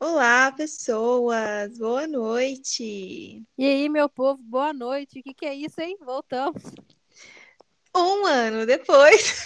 [0.00, 1.78] Olá, pessoas!
[1.78, 3.44] Boa noite!
[3.56, 5.18] E aí, meu povo, boa noite.
[5.20, 5.96] O que, que é isso, hein?
[6.00, 6.62] Voltamos.
[7.94, 9.44] Um ano depois.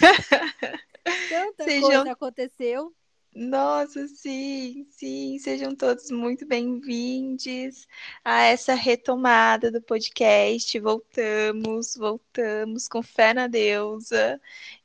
[1.27, 2.93] Tanta Sejam- coisa aconteceu.
[3.35, 7.87] Nossa, sim, sim, sejam todos muito bem-vindos
[8.23, 10.79] a essa retomada do podcast.
[10.79, 14.39] Voltamos, voltamos com fé na deusa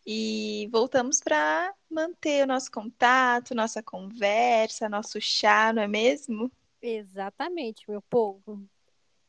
[0.06, 6.50] e voltamos para manter o nosso contato, nossa conversa, nosso chá, não é mesmo?
[6.80, 8.66] Exatamente, meu povo.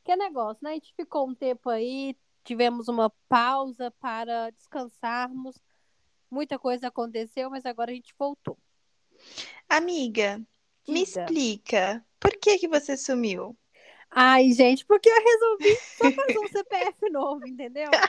[0.02, 0.70] Que negócio, né?
[0.70, 5.56] A gente ficou um tempo aí, tivemos uma pausa para descansarmos.
[6.30, 8.56] Muita coisa aconteceu, mas agora a gente voltou.
[9.68, 10.40] Amiga,
[10.86, 11.24] me Diga.
[11.24, 13.56] explica, por que que você sumiu?
[14.10, 17.90] Ai, gente, porque eu resolvi só fazer um CPF novo, entendeu?
[17.90, 18.08] Falei,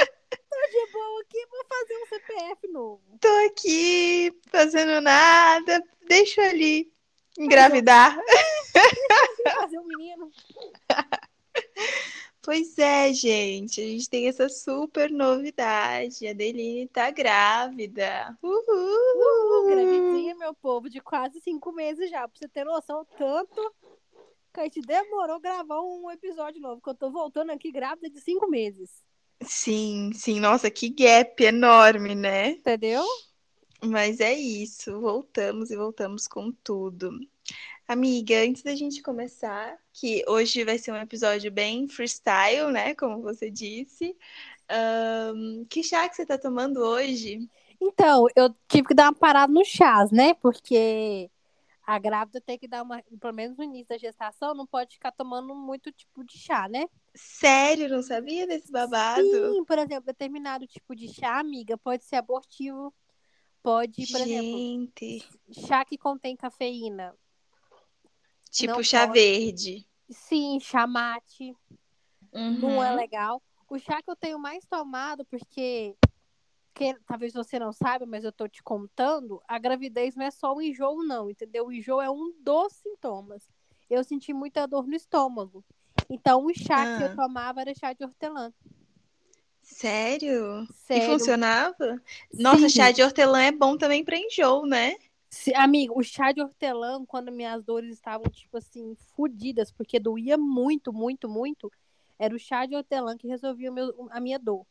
[0.00, 3.18] ah, tô de boa aqui, vou fazer um CPF novo.
[3.20, 6.90] Tô aqui fazendo nada, deixa ali
[7.38, 8.16] engravidar.
[8.16, 10.30] Vou fazer um menino.
[12.42, 16.26] Pois é, gente, a gente tem essa super novidade.
[16.26, 18.36] A Deline tá grávida.
[18.42, 18.62] Uhul!
[19.16, 22.26] Uhul, gravidinha, meu povo, de quase cinco meses já.
[22.26, 23.74] Pra você ter noção, tanto
[24.54, 26.80] que a gente demorou gravar um episódio novo.
[26.80, 28.90] Que eu tô voltando aqui grávida de cinco meses.
[29.42, 32.50] Sim, sim, nossa, que gap enorme, né?
[32.50, 33.04] Entendeu?
[33.84, 37.10] Mas é isso, voltamos e voltamos com tudo.
[37.86, 42.94] Amiga, antes da gente começar, que hoje vai ser um episódio bem freestyle, né?
[42.94, 44.16] Como você disse.
[44.68, 47.48] ahn, que chá que você tá tomando hoje?
[47.80, 50.34] Então, eu tive que dar uma parada no chás, né?
[50.34, 51.30] Porque
[51.86, 53.02] a grávida tem que dar uma.
[53.18, 56.84] Pelo menos no início da gestação, não pode ficar tomando muito tipo de chá, né?
[57.14, 59.22] Sério, não sabia desse babado?
[59.22, 62.92] Sim, por exemplo, determinado tipo de chá, amiga, pode ser abortivo.
[63.62, 64.58] Pode, por exemplo,
[65.00, 65.26] Gente,
[65.66, 67.14] chá que contém cafeína.
[68.50, 69.12] Tipo não chá pode.
[69.12, 69.86] verde.
[70.10, 71.54] Sim, chá mate.
[72.32, 72.96] não é Uhum.
[72.96, 73.42] legal.
[73.68, 75.94] O chá que eu tenho mais tomado, porque
[76.74, 80.54] que, talvez você não saiba, mas eu tô te contando, a gravidez não é só
[80.54, 81.66] o enjoo, não, entendeu?
[81.66, 83.48] O enjoo é um dos sintomas.
[83.90, 85.64] Eu senti muita dor no estômago.
[86.08, 87.04] Então, o chá que Ah.
[87.04, 88.52] eu tomava era chá de hortelã.
[89.62, 90.62] Sério?
[90.62, 91.02] E Sério.
[91.02, 92.00] funcionava?
[92.32, 92.76] Nossa, Sim.
[92.76, 94.96] chá de hortelã é bom também pra enjoo, né?
[95.30, 100.38] Se- amigo, o chá de hortelã, quando minhas dores estavam, tipo assim, fodidas, porque doía
[100.38, 101.70] muito, muito, muito,
[102.18, 104.66] era o chá de hortelã que resolvia meu- a minha dor.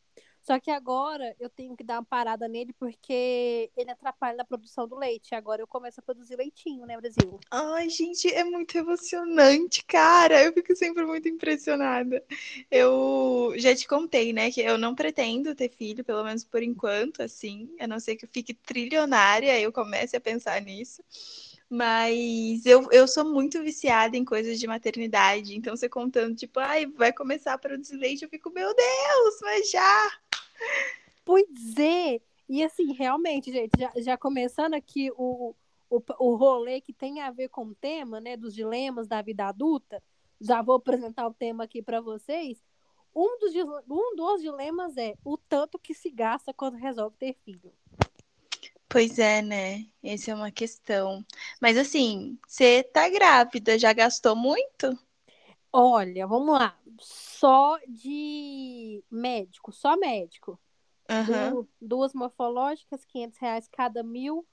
[0.48, 4.88] Só que agora eu tenho que dar uma parada nele porque ele atrapalha na produção
[4.88, 5.36] do leite.
[5.36, 7.38] Agora eu começo a produzir leitinho, né, Brasil?
[7.52, 10.42] Ai, gente, é muito emocionante, cara.
[10.42, 12.24] Eu fico sempre muito impressionada.
[12.72, 17.24] Eu já te contei, né, que eu não pretendo ter filho, pelo menos por enquanto,
[17.24, 21.04] assim, a não ser que eu fique trilionária, eu comece a pensar nisso.
[21.70, 25.58] Mas eu, eu sou muito viciada em coisas de maternidade.
[25.58, 29.70] Então, você contando, tipo, ai, vai começar a produzir leite, eu fico, meu Deus, mas
[29.70, 30.27] já.
[31.26, 32.22] Pois é!
[32.50, 35.54] E assim, realmente, gente, já, já começando aqui o,
[35.90, 39.46] o, o rolê que tem a ver com o tema, né, dos dilemas da vida
[39.46, 40.02] adulta,
[40.40, 42.58] já vou apresentar o tema aqui para vocês.
[43.14, 43.54] Um dos,
[43.90, 47.74] um dos dilemas é o tanto que se gasta quando resolve ter filho.
[48.88, 49.86] Pois é, né?
[50.02, 51.26] Essa é uma questão.
[51.60, 54.98] Mas assim, você tá grávida, já gastou muito?
[55.72, 56.78] Olha, vamos lá.
[57.00, 60.60] Só de médico, só médico.
[61.26, 64.48] Du- duas morfológicas, 500 reais cada mil,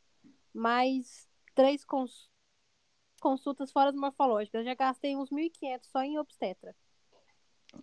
[0.52, 2.30] mais três cons-
[3.20, 4.60] consultas fora as morfológicas.
[4.60, 6.74] Eu já gastei uns 1.500 só em obstetra.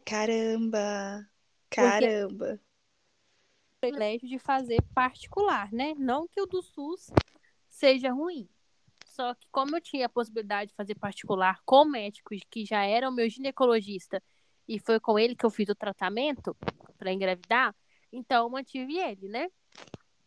[0.06, 1.28] Caramba,
[1.69, 2.59] caramba.
[3.80, 5.94] Privilégio de fazer particular, né?
[5.98, 7.09] Não que o do SUS
[7.69, 8.48] seja ruim.
[9.11, 12.83] Só que como eu tinha a possibilidade de fazer particular com o médico, que já
[12.83, 14.23] era o meu ginecologista,
[14.67, 16.55] e foi com ele que eu fiz o tratamento
[16.97, 17.75] para engravidar,
[18.11, 19.50] então eu mantive ele, né?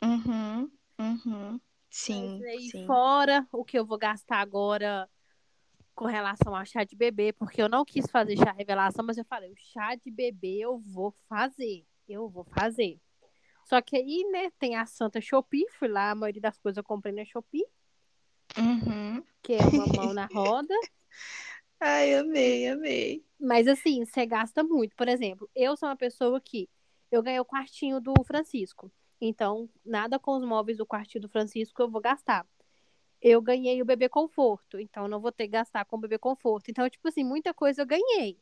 [0.02, 1.60] Uhum, uhum.
[1.88, 2.86] Sim, Mas sim.
[2.86, 5.08] fora o que eu vou gastar agora
[5.94, 9.24] com relação ao chá de bebê, porque eu não quis fazer chá revelação, mas eu
[9.24, 11.86] falei, o chá de bebê eu vou fazer.
[12.06, 13.00] Eu vou fazer.
[13.64, 16.84] Só que aí, né, tem a Santa Shopee, fui lá, a maioria das coisas eu
[16.84, 17.64] comprei na Shopee,
[18.58, 19.22] Uhum.
[19.42, 20.74] que é uma mão na roda.
[21.80, 23.24] Ai, amei, amei.
[23.38, 24.96] Mas assim, você gasta muito.
[24.96, 26.68] Por exemplo, eu sou uma pessoa que
[27.10, 28.90] eu ganhei o quartinho do Francisco.
[29.20, 32.46] Então, nada com os móveis do quartinho do Francisco eu vou gastar.
[33.20, 36.70] Eu ganhei o bebê conforto, então não vou ter que gastar com o bebê conforto.
[36.70, 38.38] Então, tipo assim, muita coisa eu ganhei.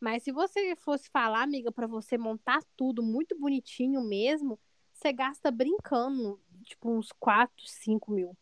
[0.00, 4.58] Mas se você fosse falar, amiga, pra você montar tudo muito bonitinho mesmo,
[4.92, 8.36] você gasta brincando, tipo, uns 4, 5 mil.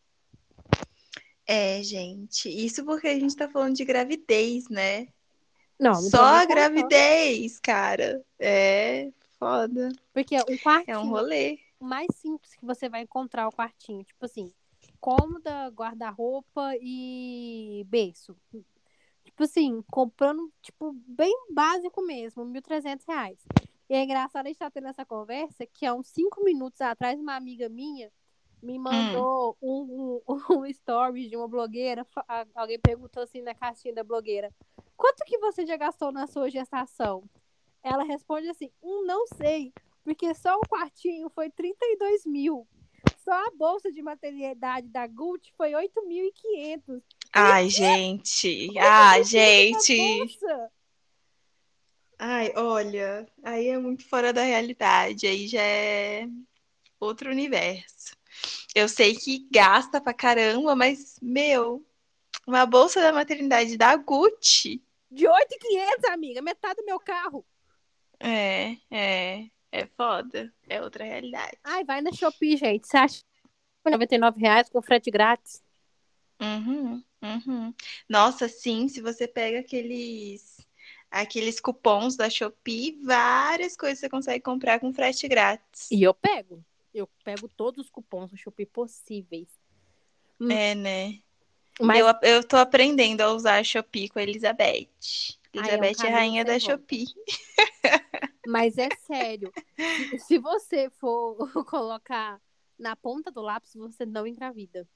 [1.51, 2.47] É, gente.
[2.47, 5.07] Isso porque a gente tá falando de gravidez, né?
[5.79, 8.23] Não, não Só a gravidez, cara.
[8.37, 9.89] É foda.
[10.13, 11.57] Porque um quartinho É um rolê.
[11.79, 14.03] mais simples que você vai encontrar o quartinho.
[14.03, 14.53] Tipo assim,
[15.01, 18.37] cômoda, guarda-roupa e berço.
[19.25, 23.39] Tipo assim, comprando, tipo, bem básico mesmo, 1.300 reais.
[23.89, 27.19] E é engraçado a gente estar tendo essa conversa, que há uns cinco minutos atrás,
[27.19, 28.11] uma amiga minha
[28.61, 32.05] me mandou um, um, um story de uma blogueira.
[32.53, 34.53] Alguém perguntou assim na caixinha da blogueira:
[34.95, 37.23] quanto que você já gastou na sua gestação?
[37.83, 39.73] Ela responde assim: um, não sei,
[40.03, 42.67] porque só o quartinho foi 32 mil.
[43.17, 47.01] Só a bolsa de maternidade da Gucci foi 8.500.
[47.33, 48.77] Ai, gente.
[48.79, 49.97] Ai, Essa gente.
[52.17, 53.25] Ai, olha.
[53.43, 55.27] Aí é muito fora da realidade.
[55.27, 56.27] Aí já é
[56.99, 58.18] outro universo.
[58.75, 61.85] Eu sei que gasta pra caramba, mas, meu,
[62.45, 64.81] uma bolsa da maternidade da Gucci.
[65.11, 67.45] De 8.500, amiga, metade do meu carro.
[68.19, 69.49] É, é.
[69.71, 70.51] É foda.
[70.67, 71.57] É outra realidade.
[71.63, 72.87] Ai, vai na Shopee, gente.
[72.87, 73.23] Você acha
[73.85, 75.63] 99 reais com frete grátis?
[76.41, 77.73] Uhum, uhum.
[78.07, 80.57] Nossa, sim, se você pega aqueles
[81.11, 85.89] aqueles cupons da Shopee, várias coisas você consegue comprar com frete grátis.
[85.91, 86.63] E eu pego.
[86.93, 89.47] Eu pego todos os cupons do Shopee possíveis.
[90.39, 90.51] Hum.
[90.51, 91.19] É, né?
[91.81, 94.89] Mas Eu, eu tô aprendendo a usar a Shopee com a Elizabeth.
[95.55, 96.59] Ai, é um Elizabeth é, rainha da.
[96.59, 97.05] Shopee.
[98.47, 99.51] Mas é sério.
[99.77, 102.41] Se- Se você for colocar
[102.77, 104.87] na ponta do lápis, você não engravida.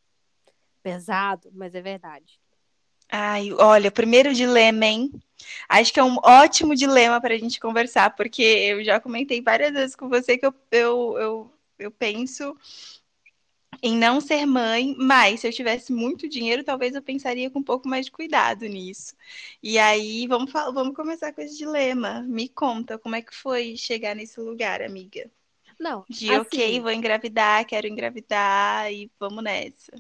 [0.82, 2.40] Pesado, mas é verdade.
[3.10, 5.12] Ai, olha, primeiro dilema, hein?
[5.70, 9.72] Acho que é um ótimo dilema para a gente conversar, porque eu já comentei várias
[9.72, 11.53] vezes com você que eu, eu, eu,
[11.86, 12.56] eu penso
[13.82, 17.64] em não ser mãe, mas se eu tivesse muito dinheiro, talvez eu pensaria com um
[17.64, 19.16] pouco mais de cuidado nisso.
[19.62, 22.22] E aí, vamos, fal- vamos começar com esse dilema.
[22.24, 25.30] Me conta, como é que foi chegar nesse lugar, amiga?
[25.80, 29.92] Não, De assim, ok, vou engravidar, quero engravidar e vamos nessa.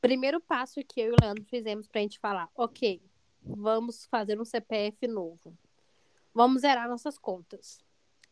[0.00, 3.00] primeiro passo que eu e o Leandro fizemos pra gente falar, ok,
[3.42, 5.56] vamos fazer um CPF novo.
[6.34, 7.78] Vamos zerar nossas contas.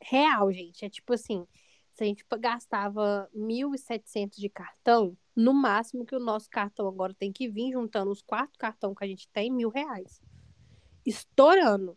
[0.01, 0.85] Real, gente.
[0.85, 1.47] É tipo assim,
[1.95, 7.33] se a gente gastava 1.700 de cartão, no máximo que o nosso cartão agora tem
[7.33, 10.21] que vir juntando os quatro cartões que a gente tem, mil reais.
[11.05, 11.97] Estourando.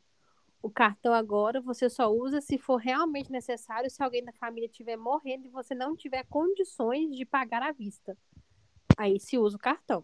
[0.62, 4.98] O cartão agora você só usa se for realmente necessário, se alguém da família estiver
[4.98, 8.18] morrendo e você não tiver condições de pagar à vista.
[8.98, 10.04] Aí se usa o cartão.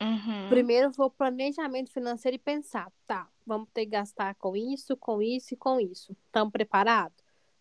[0.00, 0.48] Uhum.
[0.48, 5.54] Primeiro vou planejamento financeiro e pensar, tá, vamos ter que gastar com isso, com isso
[5.54, 6.16] e com isso.
[6.26, 7.16] Estamos preparados?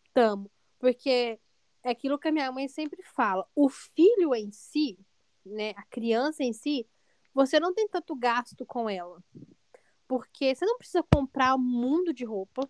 [0.05, 0.52] Estamos.
[0.83, 1.39] Porque
[1.81, 4.99] é aquilo que a minha mãe sempre fala, o filho em si,
[5.45, 6.85] né, a criança em si,
[7.33, 9.23] você não tem tanto gasto com ela.
[10.05, 12.69] Porque você não precisa comprar um mundo de roupa,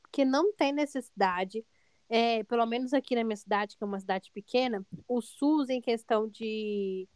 [0.00, 1.64] porque não tem necessidade.
[2.08, 5.80] É, pelo menos aqui na minha cidade, que é uma cidade pequena, o SUS em
[5.80, 7.08] questão de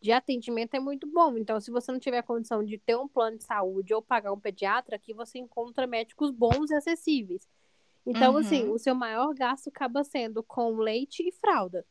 [0.00, 1.36] de atendimento é muito bom.
[1.36, 4.38] Então, se você não tiver condição de ter um plano de saúde ou pagar um
[4.38, 7.48] pediatra, aqui você encontra médicos bons e acessíveis.
[8.10, 8.38] Então, Uhum.
[8.38, 11.84] assim, o seu maior gasto acaba sendo com leite e fralda.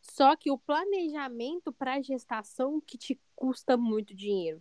[0.00, 4.60] Só que o planejamento para gestação que te custa muito dinheiro.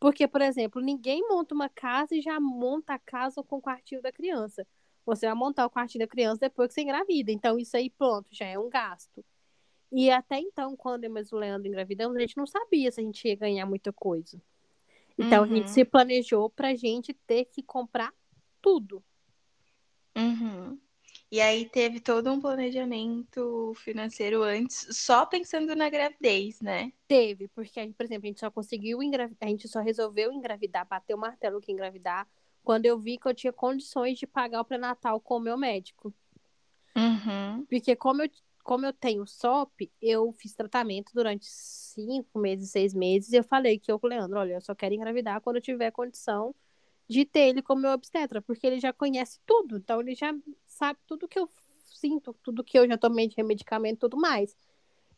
[0.00, 4.02] Porque, por exemplo, ninguém monta uma casa e já monta a casa com o quartinho
[4.02, 4.66] da criança.
[5.06, 7.30] Você vai montar o quartinho da criança depois que você engravida.
[7.30, 9.24] Então, isso aí, pronto, já é um gasto.
[9.92, 13.04] E até então, quando eu e o Leandro engravidamos, a gente não sabia se a
[13.04, 14.42] gente ia ganhar muita coisa.
[15.16, 15.74] Então, a gente Uhum.
[15.74, 18.12] se planejou pra gente ter que comprar
[18.64, 19.04] tudo.
[20.16, 20.80] Uhum.
[21.30, 26.90] E aí teve todo um planejamento financeiro antes, só pensando na gravidez, né?
[27.06, 31.14] Teve, porque, por exemplo, a gente só conseguiu engravidar, a gente só resolveu engravidar, bater
[31.14, 32.26] o martelo que engravidar,
[32.62, 36.14] quando eu vi que eu tinha condições de pagar o pré-natal com o meu médico.
[36.96, 37.66] Uhum.
[37.66, 38.30] Porque como eu,
[38.62, 43.78] como eu tenho SOP, eu fiz tratamento durante cinco meses, seis meses, e eu falei
[43.78, 46.54] que eu Leandro, olha, eu só quero engravidar quando eu tiver condição
[47.08, 50.34] de ter ele como meu obstetra, porque ele já conhece tudo, então ele já
[50.66, 51.48] sabe tudo que eu
[51.94, 54.56] sinto, tudo que eu já tomei de medicamento, tudo mais.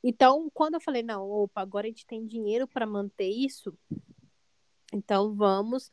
[0.02, 3.76] Então, quando eu falei, não, opa, agora a gente tem dinheiro para manter isso,
[4.92, 5.90] então vamos,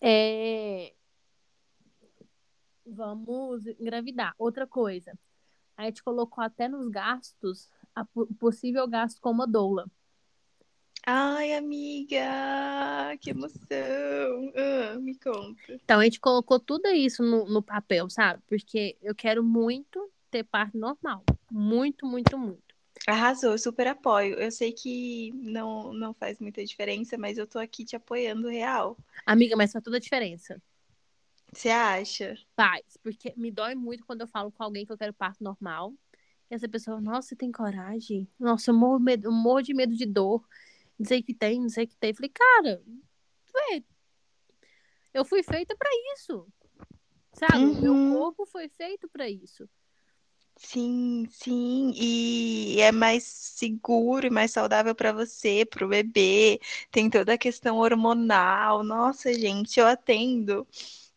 [0.00, 0.94] é,
[2.86, 4.34] vamos engravidar.
[4.38, 5.16] Outra coisa,
[5.76, 9.90] a gente colocou até nos gastos a po- possível gasto com uma doula.
[11.06, 14.52] Ai, amiga, que emoção.
[14.56, 15.74] Ah, me conta.
[15.84, 18.42] Então a gente colocou tudo isso no, no papel, sabe?
[18.46, 21.22] Porque eu quero muito ter parto normal.
[21.50, 22.62] Muito, muito, muito.
[23.06, 24.36] Arrasou, eu super apoio.
[24.36, 28.96] Eu sei que não, não faz muita diferença, mas eu tô aqui te apoiando real.
[29.26, 30.60] Amiga, mas faz toda a diferença.
[31.52, 32.34] Você acha?
[32.56, 35.92] Faz, porque me dói muito quando eu falo com alguém que eu quero parto normal.
[36.50, 38.26] E essa pessoa, nossa, você tem coragem?
[38.38, 40.42] Nossa, eu morro, medo, eu morro de medo de dor.
[40.98, 42.14] Não sei o que tem, não sei que tem.
[42.14, 42.82] Falei, cara,
[43.52, 43.84] vê,
[45.12, 46.46] eu fui feita para isso.
[47.32, 47.66] Sabe?
[47.66, 48.10] O meu Uhum.
[48.10, 49.68] corpo foi feito para isso.
[50.56, 51.92] Sim, sim.
[51.96, 56.60] E é mais seguro e mais saudável para você, para o bebê.
[56.90, 58.82] Tem toda a questão hormonal.
[58.84, 60.66] Nossa, gente, eu atendo.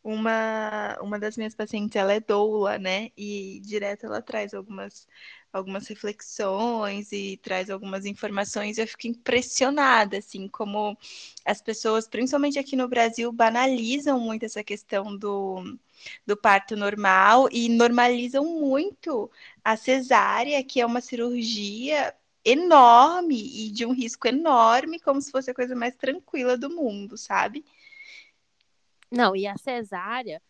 [0.03, 3.11] Uma, uma das minhas pacientes, ela é doula, né?
[3.17, 5.07] E direto ela traz algumas,
[5.51, 8.77] algumas reflexões e traz algumas informações.
[8.77, 10.97] Eu fico impressionada, assim, como
[11.45, 15.77] as pessoas, principalmente aqui no Brasil, banalizam muito essa questão do,
[16.25, 19.31] do parto normal e normalizam muito
[19.63, 22.13] a cesárea, que é uma cirurgia
[22.43, 27.17] enorme e de um risco enorme, como se fosse a coisa mais tranquila do mundo,
[27.17, 27.65] sabe?
[29.11, 30.41] Não, e a cesárea,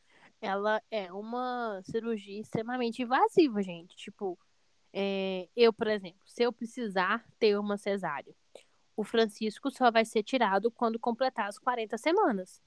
[0.41, 3.95] ela é uma cirurgia extremamente invasiva, gente.
[3.95, 4.37] Tipo,
[4.99, 8.33] é, eu, por exemplo, se eu precisar ter uma cesárea,
[8.95, 12.59] o Francisco só vai ser tirado quando completar as 40 semanas.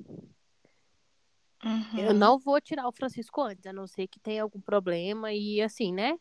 [1.65, 1.99] Uhum.
[1.99, 5.61] Eu não vou tirar o Francisco antes, a não ser que tenha algum problema e
[5.61, 6.17] assim, né?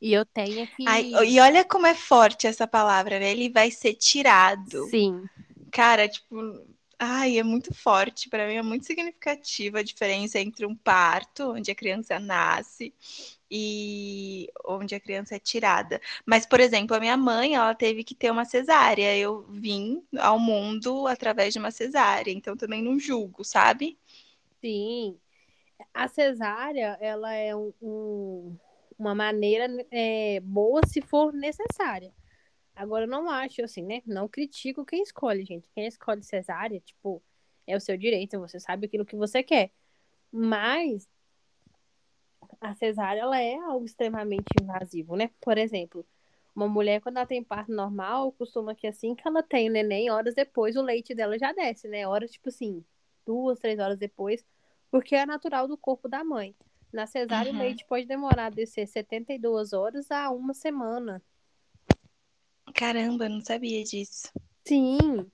[0.00, 0.86] E eu tenha que.
[0.86, 3.32] Ai, e olha como é forte essa palavra, né?
[3.32, 4.86] Ele vai ser tirado.
[4.86, 5.24] Sim.
[5.72, 6.36] Cara, tipo,
[6.96, 8.30] ai, é muito forte.
[8.30, 12.94] Para mim é muito significativa a diferença entre um parto, onde a criança nasce,
[13.50, 16.00] e onde a criança é tirada.
[16.24, 19.16] Mas, por exemplo, a minha mãe, ela teve que ter uma cesárea.
[19.16, 23.98] Eu vim ao mundo através de uma cesárea, então também não julgo, sabe?
[24.60, 25.18] Sim.
[25.92, 28.56] A cesárea, ela é um, um,
[28.98, 32.12] uma maneira é, boa se for necessária.
[32.74, 34.02] Agora, eu não acho assim, né?
[34.06, 35.68] Não critico quem escolhe, gente.
[35.74, 37.22] Quem escolhe cesárea, tipo,
[37.66, 39.70] é o seu direito, você sabe aquilo que você quer.
[40.32, 41.08] Mas
[42.60, 45.30] a cesárea, ela é algo extremamente invasivo, né?
[45.40, 46.06] Por exemplo,
[46.54, 50.10] uma mulher, quando ela tem parto normal, costuma que assim que ela tem o neném,
[50.10, 52.06] horas depois o leite dela já desce, né?
[52.06, 52.84] Horas, tipo assim,
[53.26, 54.44] duas, três horas depois,
[54.90, 56.54] porque é natural do corpo da mãe.
[56.92, 57.58] Na cesárea, Uhum.
[57.58, 61.22] o leite pode demorar a descer 72 horas a uma semana.
[62.74, 64.28] Caramba, eu não sabia disso.
[64.66, 65.30] Sim.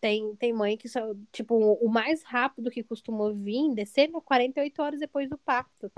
[0.00, 1.00] Tem, tem mãe que só,
[1.32, 5.90] tipo, o mais rápido que costuma vir descer é 48 horas depois do parto.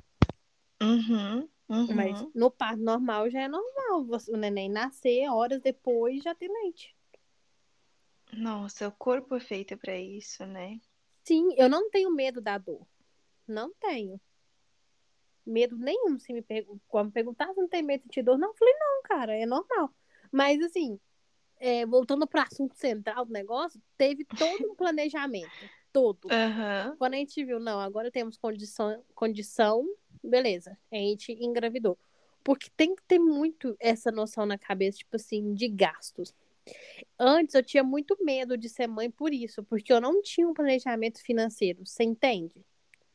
[0.81, 1.95] Uhum, uhum.
[1.95, 4.07] Mas no parto normal já é normal.
[4.28, 6.95] O neném nascer horas depois já tem leite.
[8.33, 10.78] Nossa, o corpo é feito para isso, né?
[11.25, 12.87] Sim, eu não tenho medo da dor.
[13.47, 14.21] Não tenho.
[15.45, 16.19] Medo nenhum.
[16.19, 18.75] Se me pergu- quando me perguntar se não tem medo de dor, não, eu falei,
[18.78, 19.93] não, cara, é normal.
[20.31, 21.00] Mas assim,
[21.61, 25.71] é, voltando para o assunto central do negócio, teve todo um planejamento.
[25.93, 26.29] Todo.
[26.31, 26.95] Aham.
[26.99, 29.87] Quando a gente viu, não, agora temos condição, condição,
[30.23, 31.99] beleza, a gente engravidou.
[32.45, 36.35] Porque tem que ter muito essa noção na cabeça, tipo assim, de gastos.
[37.19, 40.55] Antes eu tinha muito medo de ser mãe por isso, porque eu não tinha um
[40.55, 42.65] planejamento financeiro, você entende?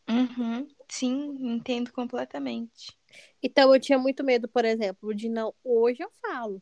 [0.09, 0.67] Uhum.
[0.89, 2.97] Sim, entendo completamente.
[3.41, 5.53] Então eu tinha muito medo, por exemplo, de não.
[5.63, 6.61] Hoje eu falo.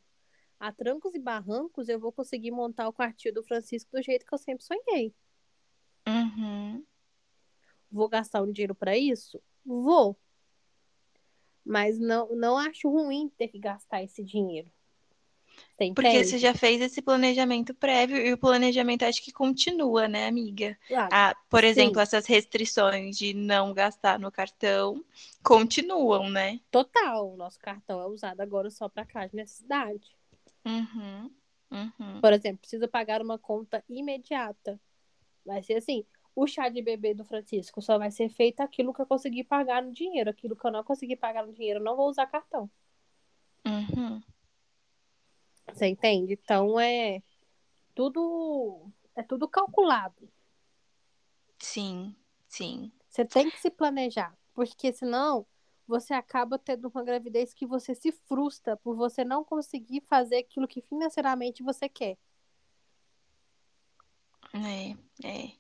[0.62, 4.32] A trancos e barrancos eu vou conseguir montar o quartinho do Francisco do jeito que
[4.32, 5.12] eu sempre sonhei.
[6.08, 6.86] Uhum.
[7.92, 9.42] Vou gastar um dinheiro para isso?
[9.66, 10.16] Vou.
[11.66, 14.72] Mas não, não acho ruim ter que gastar esse dinheiro.
[15.80, 20.28] Você Porque você já fez esse planejamento prévio e o planejamento acho que continua, né,
[20.28, 20.78] amiga?
[20.88, 21.10] Claro.
[21.12, 21.70] Ah, por Sim.
[21.70, 25.04] exemplo, essas restrições de não gastar no cartão
[25.42, 26.60] continuam, né?
[26.70, 27.34] Total.
[27.34, 30.21] O nosso cartão é usado agora só para caso de necessidade.
[30.66, 31.32] Uhum.
[31.72, 32.22] Uhum.
[32.22, 34.80] Por exemplo, preciso pagar uma conta imediata.
[35.46, 39.02] Vai ser assim: o chá de bebê do Francisco só vai ser feito aquilo que
[39.02, 40.30] eu conseguir pagar no dinheiro.
[40.30, 42.70] Aquilo que eu não conseguir pagar no dinheiro, eu não vou usar cartão.
[43.66, 44.22] Uhum.
[45.68, 46.34] Você entende?
[46.34, 47.22] Então é
[47.96, 50.30] tudo é tudo calculado.
[51.60, 52.16] Sim,
[52.48, 52.92] sim.
[53.08, 55.46] Você tem que se planejar, porque senão
[55.92, 60.66] você acaba tendo uma gravidez que você se frustra por você não conseguir fazer aquilo
[60.66, 62.18] que financeiramente você quer.
[64.54, 65.52] É, é.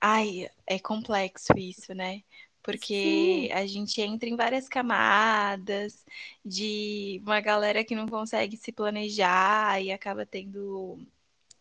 [0.00, 2.24] Ai, é complexo isso, né?
[2.60, 3.52] Porque Sim.
[3.52, 6.04] a gente entra em várias camadas
[6.44, 10.98] de uma galera que não consegue se planejar e acaba tendo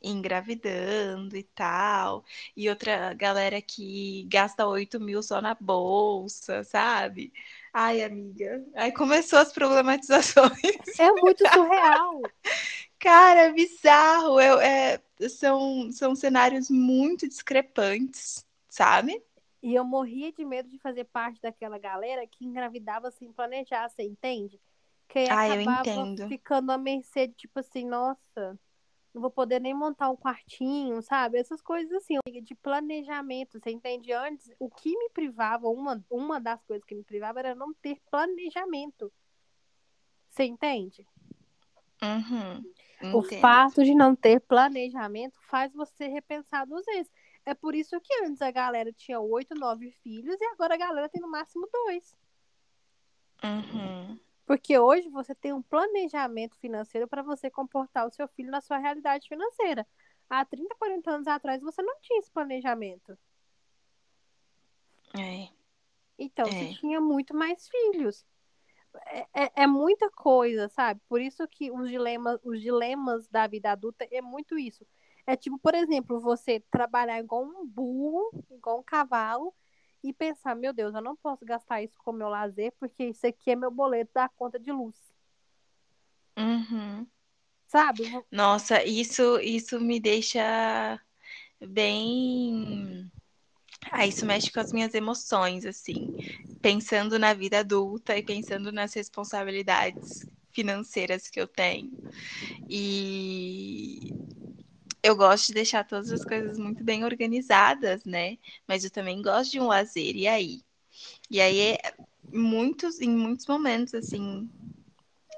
[0.02, 2.26] engravidando e tal,
[2.58, 7.32] e outra galera que gasta 8 mil só na bolsa, sabe?
[7.74, 8.66] Ai, amiga.
[8.76, 10.52] Aí começou as problematizações.
[11.00, 12.22] É muito surreal.
[13.00, 14.40] Cara, é bizarro.
[14.40, 15.00] Eu, é,
[15.30, 19.22] são, são cenários muito discrepantes, sabe?
[19.64, 24.04] E eu morria de medo de fazer parte daquela galera que engravidava sem planejar, você
[24.04, 24.60] entende?
[25.08, 26.28] Que aí Ah, eu entendo.
[26.28, 28.60] ficando à mercê de tipo assim, nossa,
[29.14, 31.38] não vou poder nem montar um quartinho, sabe?
[31.38, 34.12] Essas coisas assim, de planejamento, você entende?
[34.14, 38.00] Antes, o que me privava, uma, uma das coisas que me privava era não ter
[38.10, 39.12] planejamento.
[40.30, 41.06] Você entende?
[42.02, 47.12] Uhum, O fato de não ter planejamento faz você repensar duas vezes.
[47.46, 51.10] É por isso que antes a galera tinha oito, nove filhos e agora a galera
[51.10, 52.16] tem no máximo dois.
[53.44, 54.20] Uhum.
[54.52, 58.78] Porque hoje você tem um planejamento financeiro para você comportar o seu filho na sua
[58.80, 59.88] realidade financeira.
[60.30, 63.18] Há 30, 40 anos atrás você não tinha esse planejamento.
[65.18, 65.48] É.
[66.20, 66.52] Então É.
[66.52, 68.26] você tinha muito mais filhos.
[69.06, 71.00] É, é, é muita coisa, sabe?
[71.08, 74.86] Por isso que os dilemas, os dilemas da vida adulta é muito isso.
[75.26, 79.56] É tipo, por exemplo, você trabalhar igual um burro, igual um cavalo,
[80.04, 83.52] e pensar, meu Deus, eu não posso gastar isso com meu lazer, porque isso aqui
[83.52, 84.96] é meu boleto da conta de luz.
[86.38, 87.06] Uhum.
[87.68, 88.04] Sabe?
[88.32, 91.00] Nossa, isso, isso me deixa
[91.60, 93.10] bem.
[93.92, 96.14] Ah, isso mexe com as minhas emoções, assim.
[96.62, 101.98] Pensando na vida adulta e pensando nas responsabilidades financeiras que eu tenho.
[102.70, 104.14] E
[105.04, 108.38] eu gosto de deixar todas as coisas muito bem organizadas, né?
[108.68, 110.16] Mas eu também gosto de um lazer.
[110.16, 110.62] E aí?
[111.30, 111.94] E aí, é
[112.32, 114.50] muitos, em muitos momentos, assim,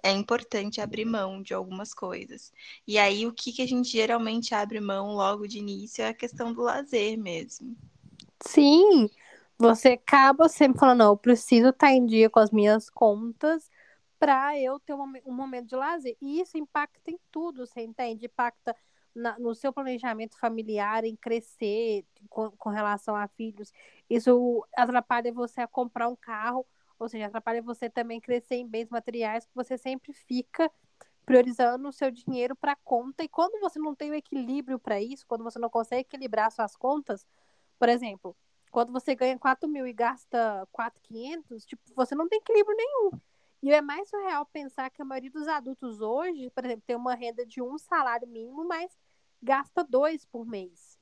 [0.03, 2.51] é importante abrir mão de algumas coisas.
[2.85, 6.13] E aí, o que, que a gente geralmente abre mão logo de início é a
[6.13, 7.75] questão do lazer mesmo.
[8.45, 9.09] Sim,
[9.57, 13.69] você acaba sempre falando, não, eu preciso estar em dia com as minhas contas
[14.19, 16.17] para eu ter um, um momento de lazer.
[16.21, 18.25] E isso impacta em tudo, você entende?
[18.25, 18.75] Impacta
[19.15, 23.71] na, no seu planejamento familiar, em crescer com, com relação a filhos.
[24.09, 26.65] Isso atrapalha você a comprar um carro,
[26.99, 30.71] ou seja, atrapalha você também crescer em bens materiais, que você sempre fica
[31.25, 33.23] priorizando o seu dinheiro para conta.
[33.23, 36.75] E quando você não tem o equilíbrio para isso, quando você não consegue equilibrar suas
[36.75, 37.25] contas,
[37.79, 38.35] por exemplo,
[38.71, 43.11] quando você ganha 4 mil e gasta 4,500, tipo, você não tem equilíbrio nenhum.
[43.61, 47.15] E é mais surreal pensar que a maioria dos adultos hoje, por exemplo, tem uma
[47.15, 48.91] renda de um salário mínimo, mas
[49.43, 50.97] gasta dois por mês.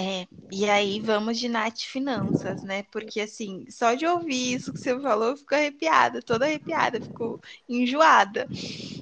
[0.00, 2.84] É, e aí vamos de Nath Finanças, né?
[2.84, 7.40] Porque assim, só de ouvir isso que você falou, eu fico arrepiada, toda arrepiada, fico
[7.68, 8.46] enjoada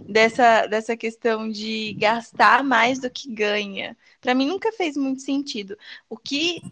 [0.08, 3.96] dessa, dessa questão de gastar mais do que ganha.
[4.20, 5.76] Para mim nunca fez muito sentido.
[6.08, 6.62] O que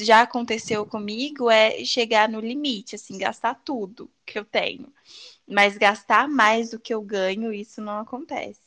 [0.00, 4.92] já aconteceu comigo é chegar no limite, assim, gastar tudo que eu tenho.
[5.46, 8.63] Mas gastar mais do que eu ganho, isso não acontece.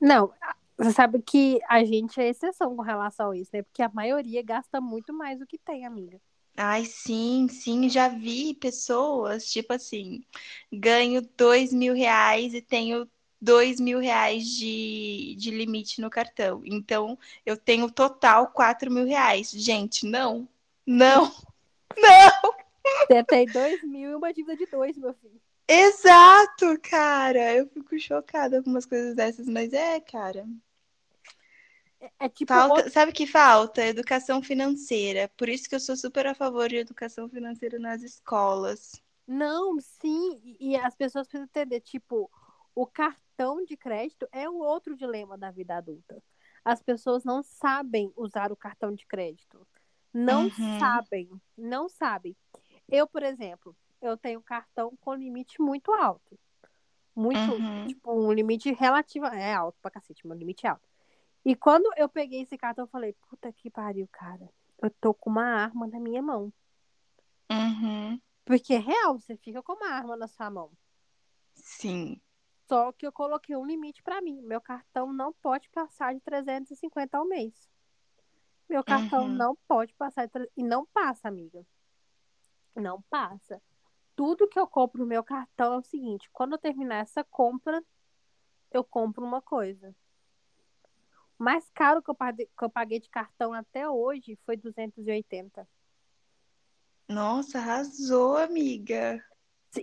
[0.00, 0.32] Não,
[0.76, 3.62] você sabe que a gente é exceção com relação a isso, né?
[3.62, 6.20] Porque a maioria gasta muito mais do que tem, amiga.
[6.56, 10.22] Ai, sim, sim, já vi pessoas, tipo assim,
[10.70, 13.08] ganho dois mil reais e tenho
[13.40, 16.62] dois mil reais de, de limite no cartão.
[16.64, 19.50] Então, eu tenho total quatro mil reais.
[19.50, 20.48] Gente, não,
[20.86, 21.32] não,
[21.96, 22.54] não!
[23.06, 25.40] Você tem dois mil e uma dívida de dois, meu filho.
[25.74, 27.54] Exato, cara!
[27.54, 30.46] Eu fico chocada com umas coisas dessas, mas é, cara.
[32.18, 32.52] É tipo.
[32.52, 33.84] Falta, outro- sabe o que falta?
[33.86, 35.28] Educação financeira.
[35.36, 38.92] Por isso que eu sou super a favor de educação financeira nas escolas.
[39.26, 42.30] Não, sim, e as pessoas precisam entender, tipo,
[42.74, 46.22] o cartão de crédito é um outro dilema da vida adulta.
[46.64, 49.66] As pessoas não sabem usar o cartão de crédito.
[50.12, 50.78] Não Uhum.
[50.78, 52.36] sabem, não sabem.
[52.88, 56.38] Eu, por exemplo, eu tenho cartão com limite muito alto.
[57.14, 57.86] Muito, Uhum.
[57.86, 59.26] tipo, um limite relativo.
[59.26, 60.88] É alto pra cacete, meu limite é alto.
[61.44, 64.48] E quando eu peguei esse cartão, eu falei, puta que pariu, cara.
[64.80, 66.52] Eu tô com uma arma na minha mão.
[67.50, 68.20] Uhum.
[68.44, 70.70] Porque é real, você fica com uma arma na sua mão.
[71.54, 72.20] Sim.
[72.68, 74.40] Só que eu coloquei um limite pra mim.
[74.42, 77.68] Meu cartão não pode passar de 350 ao mês.
[78.68, 79.28] Meu cartão Uhum.
[79.32, 80.50] não pode passar de...
[80.56, 81.64] E não passa, amiga.
[82.74, 83.60] Não passa.
[84.22, 87.82] Tudo que eu compro no meu cartão é o seguinte: quando eu terminar essa compra,
[88.70, 89.92] eu compro uma coisa.
[91.36, 95.68] O mais caro que eu paguei, que eu paguei de cartão até hoje foi 280.
[97.08, 99.20] Nossa, arrasou, amiga.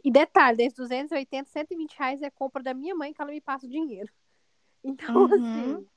[0.02, 3.66] E detalhe, desses 280, 120 reais é compra da minha mãe que ela me passa
[3.66, 4.10] o dinheiro.
[4.82, 5.34] Então, Uhum.
[5.34, 5.88] assim.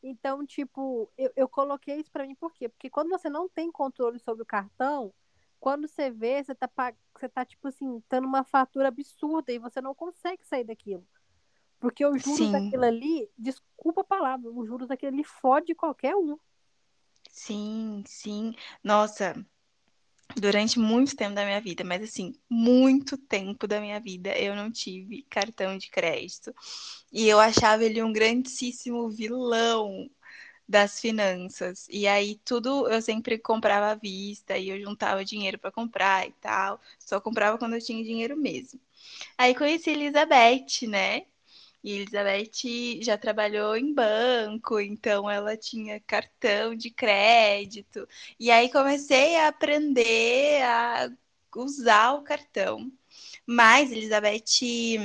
[0.00, 2.68] Então, tipo, eu, eu coloquei isso pra mim por quê?
[2.68, 5.12] Porque quando você não tem controle sobre o cartão,
[5.60, 6.68] Quando você vê, você tá,
[7.14, 11.06] você tá tipo assim, dando uma fatura absurda e você não consegue sair daquilo.
[11.78, 12.52] Porque os juros Sim.
[12.52, 16.36] daquilo ali, desculpa a palavra, os juros daquilo ali fode qualquer um.
[17.30, 18.54] Sim, sim.
[18.82, 19.34] Nossa,
[20.36, 24.70] durante muito tempo da minha vida, mas assim, muito tempo da minha vida, eu não
[24.70, 26.52] tive cartão de crédito.
[27.12, 30.08] E eu achava ele um grandíssimo vilão
[30.70, 31.86] das finanças.
[31.90, 36.32] E aí tudo eu sempre comprava à vista e eu juntava dinheiro para comprar e
[36.40, 36.80] tal.
[36.98, 38.80] Só comprava quando eu tinha dinheiro mesmo.
[39.38, 41.26] Aí conheci Elizabeth, né?
[41.82, 48.06] E Elizabeth já trabalhou em banco, então ela tinha cartão de crédito.
[48.38, 51.10] E aí comecei a aprender a
[51.56, 52.92] usar o cartão.
[53.46, 54.98] Mas Elizabeth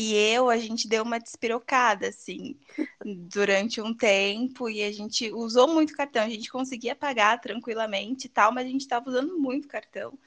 [0.00, 2.56] e eu, a gente deu uma despirocada, assim,
[3.04, 8.30] durante um tempo, e a gente usou muito cartão, a gente conseguia pagar tranquilamente e
[8.30, 10.18] tal, mas a gente estava usando muito cartão.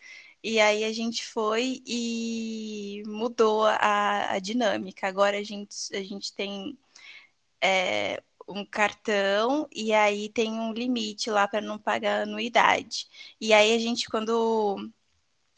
[0.43, 5.07] E aí a gente foi e mudou a, a dinâmica.
[5.07, 6.77] Agora a gente, a gente tem
[7.61, 13.07] é, um cartão e aí tem um limite lá para não pagar anuidade.
[13.41, 14.89] E aí a gente, quando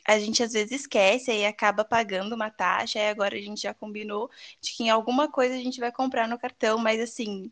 [0.08, 3.74] a gente às vezes esquece e acaba pagando uma taxa, e agora a gente já
[3.74, 4.30] combinou
[4.62, 7.52] de que em alguma coisa a gente vai comprar no cartão, mas assim,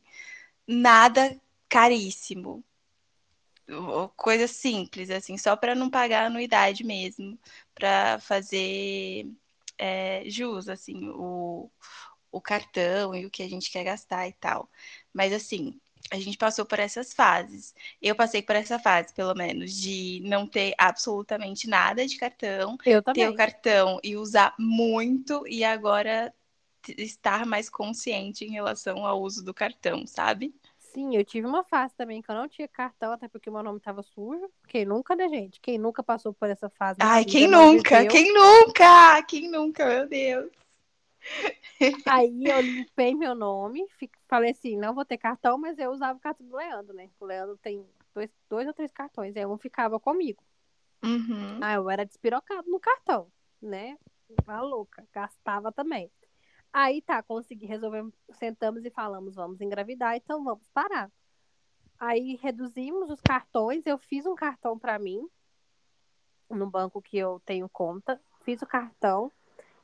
[0.68, 1.40] nada
[1.70, 2.64] caríssimo
[4.16, 7.38] coisa simples, assim, só para não pagar anuidade mesmo,
[7.74, 9.28] para fazer
[9.78, 11.70] é, jus, assim, o,
[12.32, 14.70] o cartão e o que a gente quer gastar e tal.
[15.14, 15.80] Mas, assim,
[16.12, 17.74] a gente passou por essas fases.
[18.02, 22.78] Eu passei por essa fase, pelo menos, de não ter absolutamente nada de cartão,
[23.14, 26.34] ter o cartão e usar muito, e agora
[26.98, 30.54] estar mais consciente em relação ao uso do cartão, sabe?
[30.78, 33.80] Sim, eu tive uma fase também que eu não tinha cartão, até porque meu nome
[33.80, 34.48] tava sujo.
[34.68, 35.60] Quem nunca, né, gente?
[35.60, 37.00] Quem nunca passou por essa fase?
[37.02, 38.06] Ai, quem nunca?
[38.06, 39.24] Quem nunca?
[39.24, 40.52] Quem nunca, meu Deus.
[42.06, 43.86] Aí eu limpei meu nome,
[44.28, 47.10] falei assim, não vou ter cartão, mas eu usava o cartão do Leandro, né?
[47.20, 50.44] O Leandro tem dois, dois ou três cartões, aí um ficava comigo.
[51.04, 51.60] Uhum.
[51.62, 53.28] Aí eu era despirocado no cartão,
[53.62, 53.98] né?
[54.46, 56.10] Uma louca, gastava também.
[56.72, 61.12] Aí tá, consegui resolver, sentamos e falamos, vamos engravidar, então vamos parar.
[62.00, 65.28] Aí reduzimos os cartões, eu fiz um cartão para mim
[66.50, 69.32] no banco que eu tenho conta, fiz o cartão,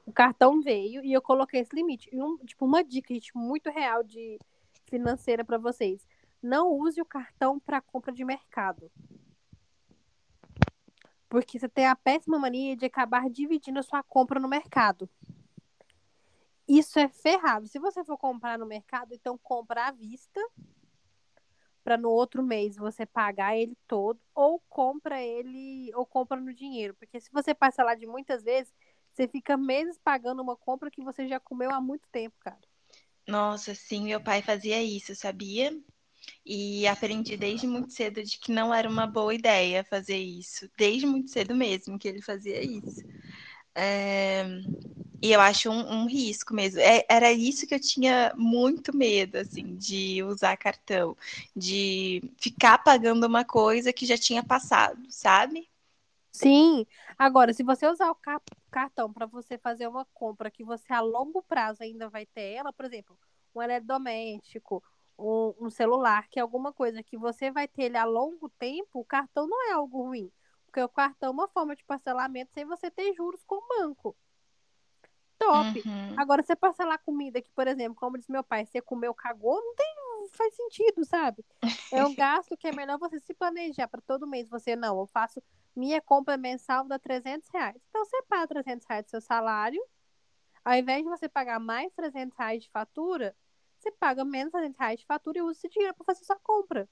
[0.10, 2.10] o cartão veio e eu coloquei esse limite.
[2.12, 4.40] E um, tipo uma dica, gente, muito real de
[4.86, 6.04] financeira para vocês.
[6.42, 8.92] Não use o cartão para compra de mercado.
[11.30, 15.08] Porque você tem a péssima mania de acabar dividindo a sua compra no mercado.
[16.68, 17.68] Isso é ferrado.
[17.68, 20.42] Se você for comprar no mercado, então compra à vista
[21.84, 26.94] para no outro mês você pagar ele todo ou compra ele ou compra no dinheiro,
[26.96, 28.74] porque se você lá de muitas vezes,
[29.14, 32.60] você fica meses pagando uma compra que você já comeu há muito tempo, cara.
[33.28, 35.72] Nossa, sim, meu pai fazia isso, sabia?
[36.46, 40.70] E aprendi desde muito cedo de que não era uma boa ideia fazer isso.
[40.78, 43.04] Desde muito cedo mesmo que ele fazia isso.
[43.76, 44.46] É...
[45.24, 46.80] E eu acho um, um risco mesmo.
[46.82, 51.18] É, era isso que eu tinha muito medo, assim, de usar cartão,
[51.56, 55.70] de ficar pagando uma coisa que já tinha passado, sabe?
[56.32, 56.86] Sim.
[57.18, 58.18] Agora, se você usar o
[58.70, 62.72] cartão para você fazer uma compra que você a longo prazo ainda vai ter ela,
[62.72, 63.18] por exemplo,
[63.54, 64.84] um eletrodoméstico,
[65.18, 69.00] um, um celular, que é alguma coisa que você vai ter ele a longo tempo,
[69.00, 70.32] o cartão não é algo ruim.
[70.66, 74.16] Porque o cartão é uma forma de parcelamento sem você ter juros com o banco
[75.40, 75.82] top.
[75.86, 76.16] Uhum.
[76.18, 79.74] Agora, você parcelar comida que, por exemplo, como diz meu pai, você comeu, cagou, não
[79.74, 79.88] tem,
[80.34, 81.44] faz sentido, sabe?
[81.92, 84.50] É um gasto que é melhor você se planejar para todo mês.
[84.50, 85.42] Você, não, eu faço
[85.76, 87.82] minha compra mensal dá 300 reais.
[87.90, 89.82] Então, você paga 300 reais do seu salário,
[90.64, 93.36] ao invés de você pagar mais 300 reais de fatura,
[93.78, 96.88] você paga menos 300 reais de fatura e usa esse dinheiro para fazer sua compra.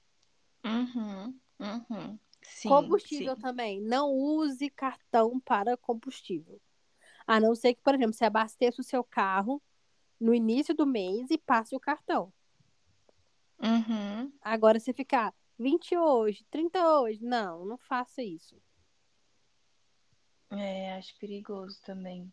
[0.64, 2.18] Uhum, uhum.
[2.42, 3.42] Sim, combustível sim.
[3.42, 3.80] também.
[3.80, 6.60] Não use cartão para combustível.
[7.26, 9.62] A não ser que, por exemplo, você abasteça o seu carro
[10.18, 12.32] no início do mês e passe o cartão.
[13.60, 14.32] Uhum.
[14.40, 18.60] Agora, se ficar 20 hoje, 30 hoje, não, não faça isso.
[20.50, 22.32] É, acho perigoso também.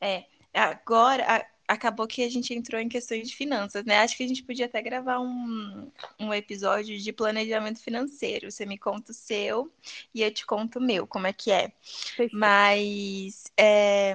[0.00, 3.98] É, agora, acabou que a gente entrou em questões de finanças, né?
[3.98, 8.50] Acho que a gente podia até gravar um, um episódio de planejamento financeiro.
[8.50, 9.72] Você me conta o seu
[10.14, 11.72] e eu te conto o meu, como é que é.
[12.16, 12.36] Perfeito.
[12.36, 14.14] Mas é,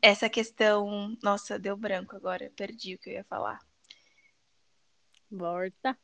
[0.00, 1.16] essa questão.
[1.22, 3.58] Nossa, deu branco agora, perdi o que eu ia falar.
[5.30, 5.96] Volta.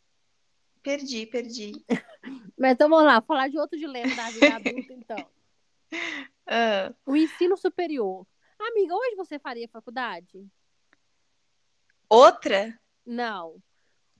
[0.83, 1.73] Perdi, perdi.
[2.59, 5.38] Mas então vamos lá, falar de outro dilema da vida adulta, então.
[6.47, 8.27] Ah, O ensino superior.
[8.59, 10.47] Amiga, hoje você faria faculdade?
[12.09, 12.79] outra?
[13.07, 13.51] Não.
[13.51, 13.63] Hoje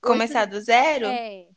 [0.01, 1.07] Começar do zero?
[1.07, 1.47] É.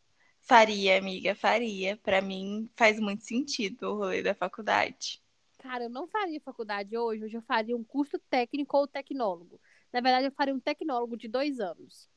[0.40, 1.96] Faria, amiga, faria.
[1.98, 5.22] Pra mim faz muito sentido o rolê da faculdade.
[5.58, 7.24] Cara, eu não faria faculdade hoje.
[7.24, 9.60] Hoje eu faria um curso técnico ou tecnólogo.
[9.92, 12.08] Na verdade, eu faria um tecnólogo de dois anos.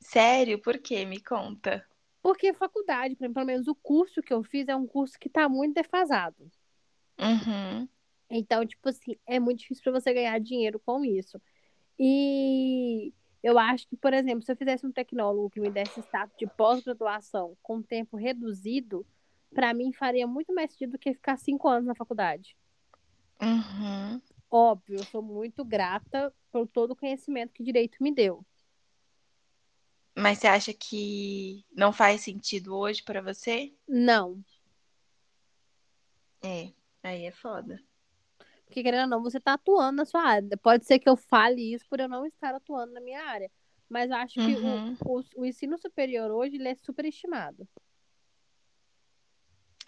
[0.00, 0.58] Sério?
[0.60, 1.04] Por quê?
[1.04, 1.86] Me conta.
[2.22, 5.74] Porque faculdade, pelo menos o curso que eu fiz, é um curso que tá muito
[5.74, 6.50] defasado.
[7.18, 7.88] Uhum.
[8.30, 11.40] Então, tipo assim, é muito difícil pra você ganhar dinheiro com isso.
[11.98, 16.36] E eu acho que, por exemplo, se eu fizesse um tecnólogo que me desse status
[16.36, 19.06] de pós-graduação com tempo reduzido,
[19.54, 22.56] pra mim faria muito mais sentido do que ficar cinco anos na faculdade.
[23.40, 24.20] Uhum.
[24.50, 28.44] Óbvio, eu sou muito grata por todo o conhecimento que direito me deu.
[30.16, 33.72] Mas você acha que não faz sentido hoje pra você?
[33.86, 34.42] Não,
[36.42, 36.72] É,
[37.08, 37.80] aí é foda.
[38.66, 40.56] porque querendo ou não, você tá atuando na sua área.
[40.58, 43.50] Pode ser que eu fale isso por eu não estar atuando na minha área.
[43.88, 44.96] Mas acho que o- Uhum.
[45.06, 47.68] o, o ensino superior hoje ele é superestimado.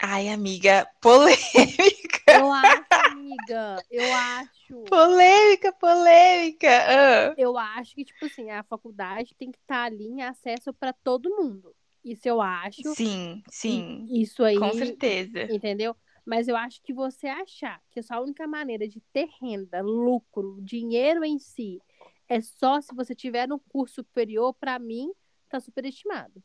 [0.01, 4.85] Ai, amiga, polêmica, Eu acho, amiga, eu acho.
[4.89, 6.69] polêmica, polêmica.
[6.69, 10.93] Ah, Eu acho que, tipo assim, a faculdade tem que estar ali em acesso para
[10.93, 11.75] todo mundo.
[12.05, 12.83] Isso eu acho.
[12.95, 15.45] sim, sim, E Isso aí, com certeza.
[15.53, 15.97] entendeu?
[16.29, 20.59] Mas eu acho que você achar que a sua única maneira de ter renda, lucro,
[20.61, 21.81] dinheiro em si,
[22.29, 25.11] é só se você tiver um curso superior, pra mim,
[25.49, 26.45] tá superestimado.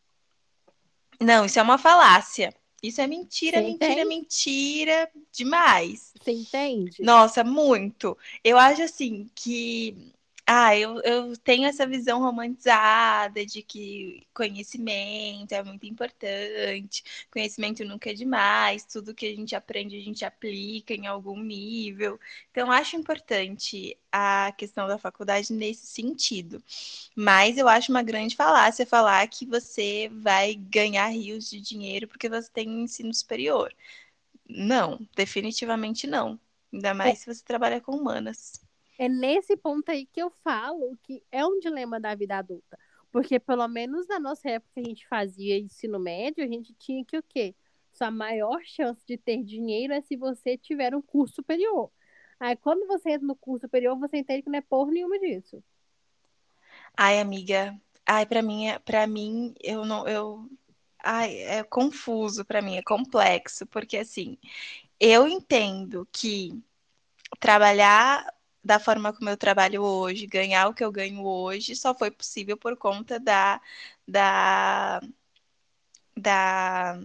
[1.19, 2.55] Não, isso é uma falácia.
[2.81, 4.05] Isso é mentira, Você mentira, entende?
[4.05, 6.13] mentira demais.
[6.17, 7.03] Você entende?
[7.03, 8.17] Nossa, muito.
[8.41, 10.13] Eu acho assim que.
[10.45, 17.01] Ah, eu, eu tenho essa visão romantizada de que conhecimento é muito importante,
[17.31, 22.19] conhecimento nunca é demais, tudo que a gente aprende a gente aplica em algum nível.
[22.51, 26.61] Então, acho importante a questão da faculdade nesse sentido.
[27.15, 32.29] Mas eu acho uma grande falácia falar que você vai ganhar rios de dinheiro porque
[32.29, 33.73] você tem um ensino superior.
[34.49, 36.39] Não, definitivamente não.
[36.73, 38.62] Ainda mais se você trabalha com humanas.
[38.97, 42.77] É nesse ponto aí que eu falo que é um dilema da vida adulta.
[43.11, 47.17] Porque, pelo menos na nossa época a gente fazia ensino médio, a gente tinha que
[47.17, 47.55] o quê?
[47.91, 51.91] Sua maior chance de ter dinheiro é se você tiver um curso superior.
[52.39, 55.63] Aí, quando você entra no curso superior, você entende que não é porra nenhuma disso.
[56.97, 57.79] Ai, amiga.
[58.05, 60.49] Ai, pra mim, é- pra mim, eu não, eu,
[61.03, 64.37] ai, é confuso pra mim, é complexo, porque assim,
[64.99, 66.51] eu entendo que
[67.39, 68.25] trabalhar
[68.63, 72.57] da forma como eu trabalho hoje, ganhar o que eu ganho hoje, só foi possível
[72.57, 73.59] por conta da,
[74.07, 75.01] da,
[76.15, 76.99] da,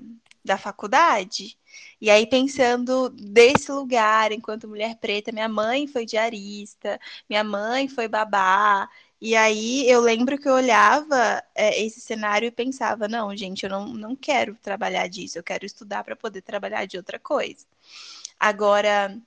[0.45, 1.59] da faculdade.
[2.01, 8.09] E aí, pensando desse lugar, enquanto mulher preta, minha mãe foi diarista, minha mãe foi
[8.09, 8.89] babá.
[9.21, 13.71] E aí eu lembro que eu olhava é, esse cenário e pensava, não, gente, eu
[13.71, 17.67] não, não quero trabalhar disso, eu quero estudar para poder trabalhar de outra coisa.
[18.39, 19.21] Agora,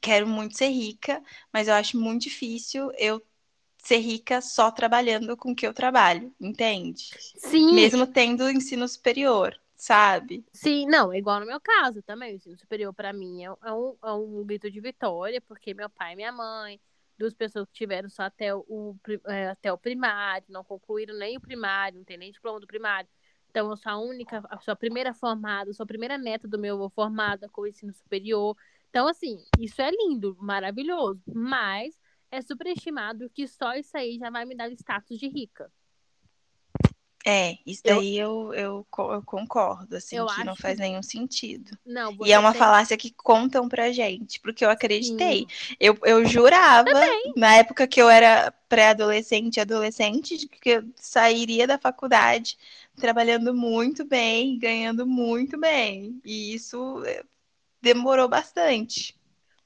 [0.00, 1.22] quero muito ser rica,
[1.52, 3.22] mas eu acho muito difícil eu
[3.78, 7.10] ser rica só trabalhando com o que eu trabalho, entende?
[7.36, 10.44] Sim, Mesmo tendo ensino superior, sabe?
[10.52, 12.32] sim, não, é igual no meu caso também.
[12.32, 15.88] O ensino superior, pra mim, é, é um, é um grito de vitória, porque meu
[15.90, 16.80] pai e minha mãe,
[17.18, 18.96] duas pessoas que tiveram só até o,
[19.26, 23.08] é, até o primário, não concluíram nem o primário, não tem nem diploma do primário.
[23.50, 26.76] Então, eu sou a única, a sua primeira formada, sou a primeira neta do meu
[26.76, 28.56] avô formada com o ensino superior.
[28.90, 31.94] Então, assim, isso é lindo, maravilhoso, mas
[32.30, 35.70] é superestimado que só isso aí já vai me dar status de rica.
[37.26, 41.02] É, isso Eu- daí eu, eu, eu concordo, assim, Eu que não faz que- nenhum
[41.02, 41.76] sentido.
[41.84, 45.46] Não, E é uma tem- falácia que contam pra gente, porque eu acreditei.
[45.78, 46.90] Eu, eu jurava,
[47.36, 52.56] na época que eu era pré-adolescente e adolescente, que eu sairia da faculdade
[52.96, 56.20] trabalhando muito bem, ganhando muito bem.
[56.24, 57.02] E isso
[57.80, 59.18] demorou bastante.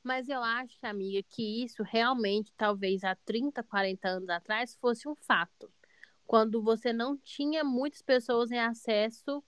[0.02, 5.14] Mas eu acho, amiga, que isso realmente, talvez há 30, 40 anos atrás, fosse um
[5.14, 5.70] fato.
[6.26, 9.42] Quando você não tinha muitas pessoas em acesso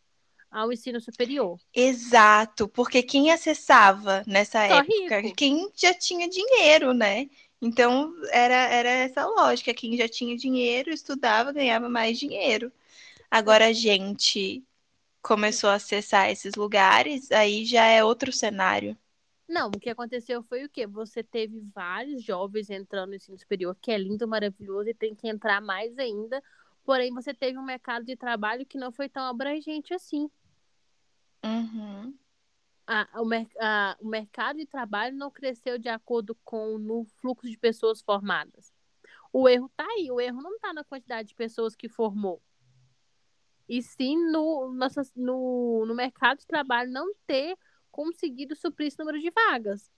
[0.50, 1.58] ao ensino superior.
[1.74, 5.20] Exato, porque quem acessava nessa Só época?
[5.20, 5.36] rico.
[5.36, 7.28] Quem já tinha dinheiro, né?
[7.60, 12.70] Então era, era essa lógica, quem já tinha dinheiro, estudava, ganhava mais dinheiro.
[13.30, 14.62] Agora a gente
[15.24, 18.96] começou a acessar esses lugares, aí já é outro cenário.
[19.48, 20.86] Não, o que aconteceu foi o quê?
[20.86, 25.28] Você teve vários jovens entrando no ensino superior, que é lindo, maravilhoso, e tem que
[25.28, 26.42] entrar mais ainda,
[26.84, 30.30] Porém, você teve um mercado de trabalho que não foi tão abrangente assim.
[31.42, 32.16] Uhum.
[32.86, 37.48] A, o, mer a, o mercado de trabalho não cresceu de acordo com o fluxo
[37.48, 38.70] de pessoas formadas.
[39.32, 42.42] O erro está aí, o erro não está na quantidade de pessoas que formou.
[43.68, 47.56] E sim no, nossa, no, no mercado de trabalho não ter
[47.90, 49.90] conseguido suprir esse número de vagas.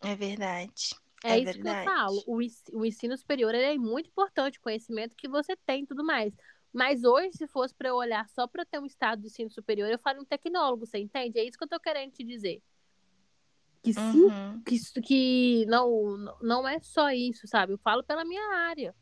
[0.00, 0.94] É verdade.
[1.24, 1.84] É, É isso que eu verdade.
[1.84, 2.22] falo.
[2.26, 2.38] O,
[2.78, 6.34] o ensino superior é muito importante, o conhecimento que você tem e tudo mais.
[6.72, 9.88] Mas hoje, se fosse para eu olhar só para ter um estado de ensino superior,
[9.90, 11.38] eu faria um tecnólogo, você entende?
[11.38, 12.60] É isso que eu tô querendo te dizer.
[13.82, 14.62] Que sim, Uhum.
[14.64, 17.74] que, que não, não é só isso, sabe?
[17.74, 18.94] Eu falo pela minha área.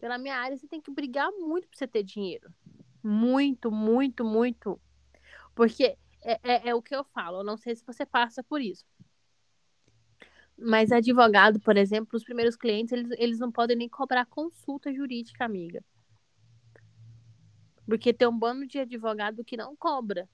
[0.00, 2.52] Pela minha área, você tem que brigar muito pra você ter dinheiro.
[3.04, 4.80] Muito, muito, muito.
[5.54, 7.40] Porque é, é, é o que eu falo.
[7.40, 8.86] Eu não sei se você passa por isso.
[10.56, 15.44] Mas advogado, por exemplo, os primeiros clientes, eles, eles não podem nem cobrar consulta jurídica,
[15.44, 15.84] amiga.
[17.84, 20.26] Porque tem um bando de advogado que não cobra.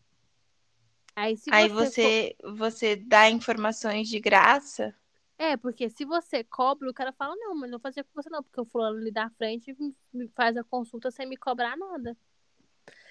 [1.16, 4.94] Aí se Aí você você, você dá informações de graça?
[5.36, 8.28] É, porque se você cobra, o cara fala, não, mas não vou fazer com você
[8.28, 9.74] não, porque o fulano ali da frente
[10.12, 12.16] me faz a consulta sem me cobrar nada.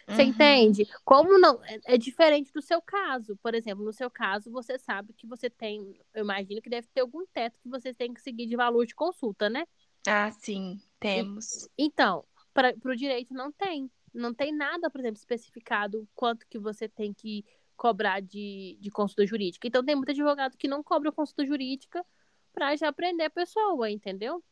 [0.09, 0.29] Você Uhum.
[0.29, 0.87] entende?
[1.05, 1.63] Como não.
[1.63, 3.37] É, é diferente do seu caso.
[3.37, 5.99] Por exemplo, no seu caso, você sabe que você tem.
[6.13, 8.95] Eu imagino que deve ter algum teto que você tem que seguir de valor de
[8.95, 9.65] consulta, né?
[10.07, 11.69] Ah, sim, temos.
[11.77, 13.89] Então, para o direito não tem.
[14.13, 17.45] Não tem nada, por exemplo, especificado quanto que você tem que
[17.77, 19.67] cobrar de, de consulta jurídica.
[19.67, 22.03] Então, tem muito advogado que não cobra consulta jurídica
[22.51, 24.43] para já aprender a pessoa, entendeu?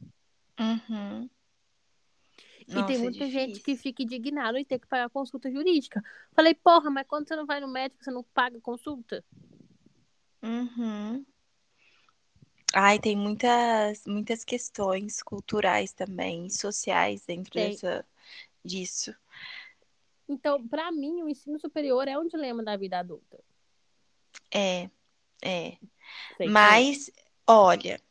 [0.60, 1.30] Uhum.
[2.68, 6.04] E Nossa, tem é muita gente que fica indignado em ter que pagar consulta jurídica.
[6.34, 9.24] Falei, porra, mas quando você não vai no médico, você não paga consulta?
[10.44, 11.26] Uhum.
[12.74, 17.72] Ai, tem muitas, muitas questões culturais também, sociais dentro Tem.
[17.72, 18.06] dessa,
[18.64, 19.16] disso.
[20.28, 23.42] Então, para mim, o ensino superior é um dilema da vida adulta.
[24.54, 24.90] É,
[25.42, 25.78] é.
[26.34, 26.52] Entende?
[26.52, 27.10] Mas,
[27.48, 28.02] olha,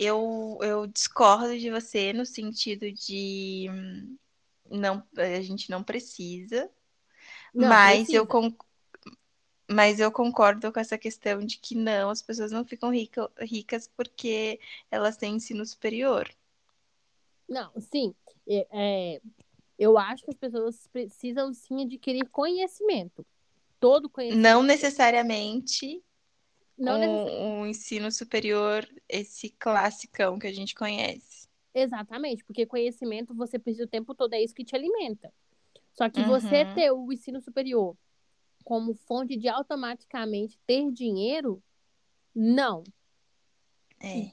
[0.00, 4.18] eu, eu discordo de você no sentido de hum,
[4.70, 6.70] não, a gente não precisa,
[7.54, 8.26] Não, mas eu, precisa.
[8.26, 8.54] con-
[9.70, 13.88] mas eu concordo com essa questão de que não, as pessoas não ficam rica- ricas
[13.88, 14.60] porque
[14.90, 16.28] elas têm ensino superior.
[17.48, 18.14] Não, sim.
[18.48, 19.20] É,
[19.78, 23.26] eu acho que as pessoas precisam sim adquirir conhecimento.
[23.80, 24.40] Todo conhecimento.
[24.42, 26.02] Não necessariamente
[26.80, 31.48] Não um, um ensino superior, esse classicão que a gente conhece.
[31.74, 35.32] Exatamente, porque conhecimento você precisa o tempo todo, é isso que te alimenta.
[35.92, 36.74] Só que você Uhum.
[36.74, 37.96] ter o ensino superior
[38.64, 41.62] como fonte de automaticamente ter dinheiro,
[42.34, 42.82] não.
[44.02, 44.32] É.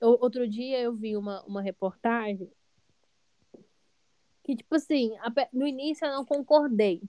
[0.00, 2.50] O- Outro dia eu vi uma, uma reportagem
[4.44, 5.10] que, tipo assim,
[5.52, 7.02] no início eu não concordei,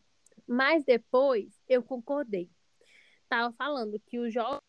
[0.48, 2.50] mas depois eu concordei.
[3.30, 4.62] Tava falando que os jovens,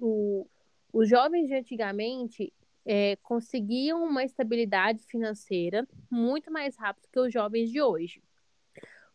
[0.00, 0.46] o-
[0.92, 2.52] os jovens de antigamente
[2.84, 8.22] é, conseguiam uma estabilidade financeira muito mais rápido que os jovens de hoje.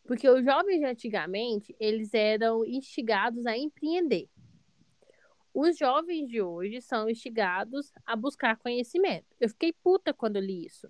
[0.04, 4.28] Porque os jovens de antigamente, eles eram instigados a empreender.
[5.54, 9.26] Os jovens de hoje são instigados a buscar conhecimento.
[9.40, 10.88] Eu fiquei puta quando li isso.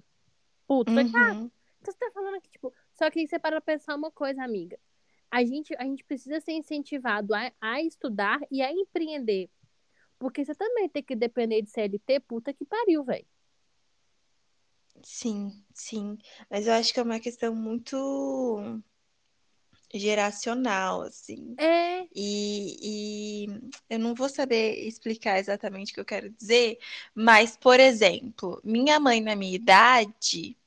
[0.68, 0.92] Puta.
[0.92, 1.52] Falei, cara, Uhum.
[1.82, 2.72] então você tá falando aqui, tipo.
[2.94, 4.80] Só que aí você para pensar uma coisa, amiga.
[5.32, 9.50] A gente, a gente precisa ser incentivado a, a estudar e a empreender.
[10.22, 13.28] Porque você também tem que depender de CLT, puta que pariu, velho.
[15.04, 16.18] Sim, sim.
[16.50, 17.98] Mas eu acho que é uma questão muito
[19.94, 21.58] geracional, assim.
[21.58, 26.78] É, E, e eu não vou saber explicar exatamente o que eu quero dizer,
[27.16, 30.58] mas, por exemplo, minha mãe, na minha idade,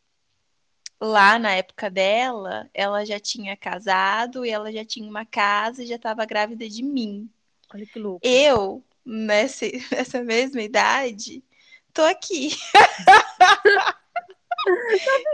[1.00, 5.86] lá na época dela, ela já tinha casado e ela já tinha uma casa e
[5.86, 7.30] já estava grávida de mim.
[7.74, 8.42] olha que louco.
[8.46, 11.44] Eu, nessa, nessa mesma idade,
[11.92, 12.50] tô aqui.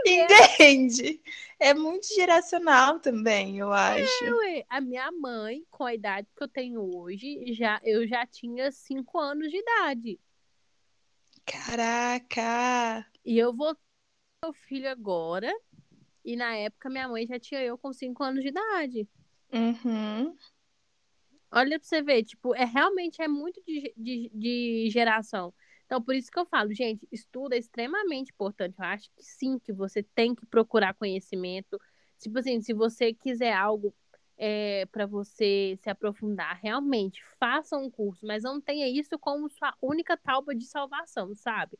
[0.05, 1.21] Entende?
[1.59, 4.35] É muito geracional também, eu acho.
[4.37, 8.71] Ué, A minha mãe, com a idade que eu tenho hoje, já, eu já tinha
[8.71, 10.19] 5 anos de idade.
[11.45, 13.05] Caraca!
[13.23, 13.81] E eu vou ter
[14.43, 15.51] meu filho agora.
[16.23, 19.07] E na época minha mãe já tinha eu com 5 anos de idade.
[19.51, 20.35] Uhum.
[21.51, 25.53] Olha pra você ver, tipo, é realmente é muito de, de, de geração.
[25.85, 28.75] Então, por isso que eu falo, gente, estudo é extremamente importante.
[28.79, 31.79] Eu acho que sim, que você tem que procurar conhecimento.
[32.17, 33.93] Tipo assim, se você quiser algo
[34.37, 39.75] é, para você se aprofundar, realmente, faça um curso, mas não tenha isso como sua
[39.81, 41.77] única tábua de salvação, sabe?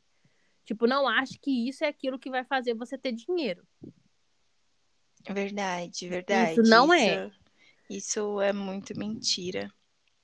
[0.64, 3.66] Tipo, não ache que isso é aquilo que vai fazer você ter dinheiro.
[5.28, 6.60] Verdade, verdade.
[6.60, 7.30] Isso não é.
[7.96, 9.70] Isso é muito mentira.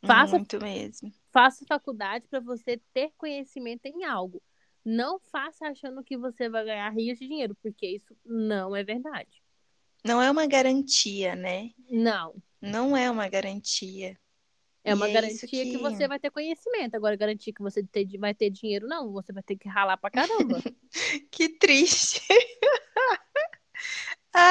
[0.05, 1.13] Faça- Muito mesmo.
[1.33, 4.41] Faça faculdade para você ter conhecimento em algo.
[4.85, 9.43] Não faça achando que você vai ganhar rios de dinheiro, porque isso não é verdade.
[10.05, 11.71] Não é uma garantia, né?
[11.91, 12.35] Não.
[12.63, 14.17] Não é uma garantia.
[14.85, 15.73] É uma é garantia que...
[15.73, 16.95] que- você vai ter conhecimento.
[16.95, 19.13] Agora, garantir que você ter- vai ter dinheiro, não.
[19.13, 20.63] Você vai ter que ralar pra caramba.
[21.31, 22.23] Que triste.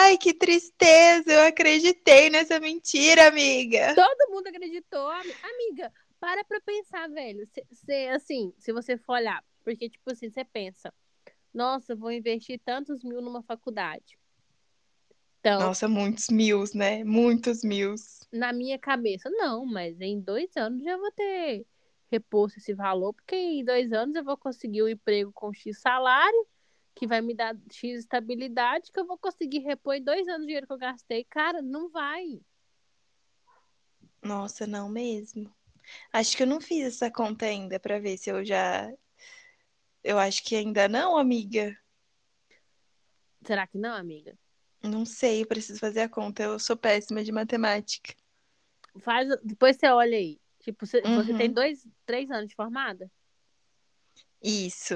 [0.07, 1.31] Ai, que tristeza.
[1.33, 3.93] Eu acreditei nessa mentira, amiga.
[3.93, 5.07] Todo mundo acreditou.
[5.09, 7.45] ami- Amiga, para pra pensar, velho.
[7.47, 9.43] Se, se- assim, se você for olhar.
[9.63, 10.93] Porque, tipo assim, você pensa.
[11.53, 14.17] Nossa, eu vou investir tantos mil numa faculdade.
[15.39, 17.03] Então, Nossa, muitos mils, né?
[17.03, 18.19] Muitos mils.
[18.31, 21.65] na minha cabeça, não, mas em dois anos já vou ter
[22.11, 26.47] reposto esse valor, porque em dois anos eu vou conseguir um emprego com X salário,
[26.97, 30.45] que vai me dar X estabilidade, que eu vou conseguir repor em dois anos o
[30.47, 31.23] dinheiro que eu gastei.
[31.25, 32.41] Cara, não vai.
[34.21, 35.53] Nossa, não mesmo.
[36.11, 38.91] Acho que eu não fiz essa conta ainda pra ver se eu já.
[40.03, 41.77] Eu acho que ainda não, amiga.
[43.45, 44.37] Será que não, amiga?
[44.83, 46.43] Não sei, eu preciso fazer a conta.
[46.43, 48.13] Eu sou péssima de matemática.
[48.99, 50.39] Faz, depois você olha aí.
[50.59, 51.37] Tipo, você, você Uhum.
[51.37, 53.09] tem dois, três anos de formada?
[54.41, 54.95] Isso.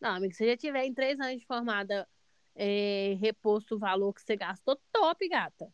[0.00, 2.08] Não, amiga, se você já tiver em três anos de formada
[2.54, 5.72] é, reposto o valor que você gastou, top, gata.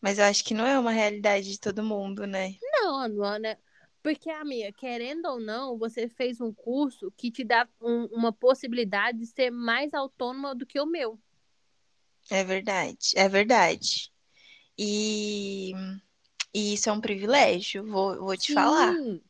[0.00, 2.56] Mas eu acho que não é uma realidade de todo mundo, né?
[2.60, 3.56] Não, não, né?
[4.02, 9.18] Porque, amiga, querendo ou não, você fez um curso que te dá um- uma possibilidade
[9.18, 11.18] de ser mais autônoma do que o meu.
[12.30, 14.10] É verdade, é verdade.
[14.78, 15.72] E,
[16.54, 18.94] e isso é um privilégio, vou, vou te falar.
[18.94, 19.22] Sim.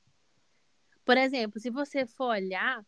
[1.04, 2.84] Por exemplo, se você for olhar,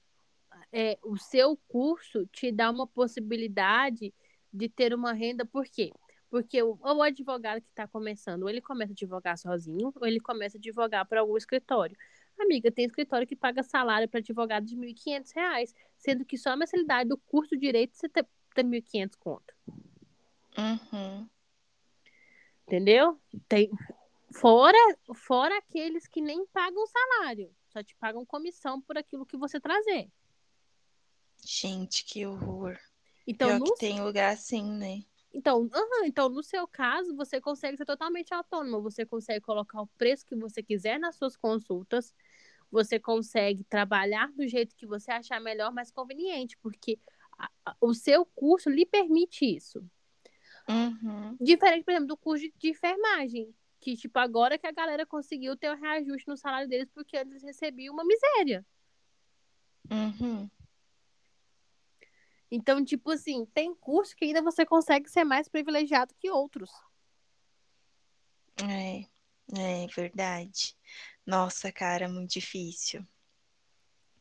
[0.76, 4.12] é, o seu curso te dá uma possibilidade
[4.52, 5.92] de ter uma renda, por quê?
[6.28, 10.18] Porque o, o advogado que está começando, ou ele começa a advogar sozinho, ou ele
[10.18, 11.96] começa a advogar para algum escritório.
[12.36, 16.56] Amiga, tem escritório que paga salário para advogado de R$ 1.500, sendo que só a
[16.56, 19.54] mensalidade do curso de direito você tem, tem 1.500 conto.
[20.58, 21.28] Uhum.
[22.66, 23.20] Entendeu?
[23.48, 23.70] Tem
[24.32, 24.76] fora
[25.14, 30.10] fora aqueles que nem pagam salário, só te pagam comissão por aquilo que você trazer.
[31.44, 32.78] Gente, que horror.
[33.26, 35.02] Então, Pior no, que tem lugar assim, né?
[35.32, 38.80] então, aham, então, no seu caso, você consegue ser totalmente autônomo.
[38.82, 42.14] Você consegue colocar o preço que você quiser nas suas consultas.
[42.70, 46.98] Você consegue trabalhar do jeito que você achar melhor, mais conveniente, porque
[47.38, 49.84] a- a- o seu curso lhe permite isso.
[50.68, 51.36] Uhum.
[51.40, 53.54] Diferente, por exemplo, do curso de, de enfermagem.
[53.80, 57.32] Que, tipo, agora que a galera conseguiu ter o reajuste no salário deles, porque antes
[57.32, 58.64] eles recebiam uma miséria.
[59.90, 60.48] Uhum.
[62.54, 66.70] Então, tipo assim, tem curso que ainda você consegue ser mais privilegiado que outros.
[68.62, 69.00] É,
[69.58, 70.76] é verdade.
[71.26, 73.04] Nossa, cara, muito difícil.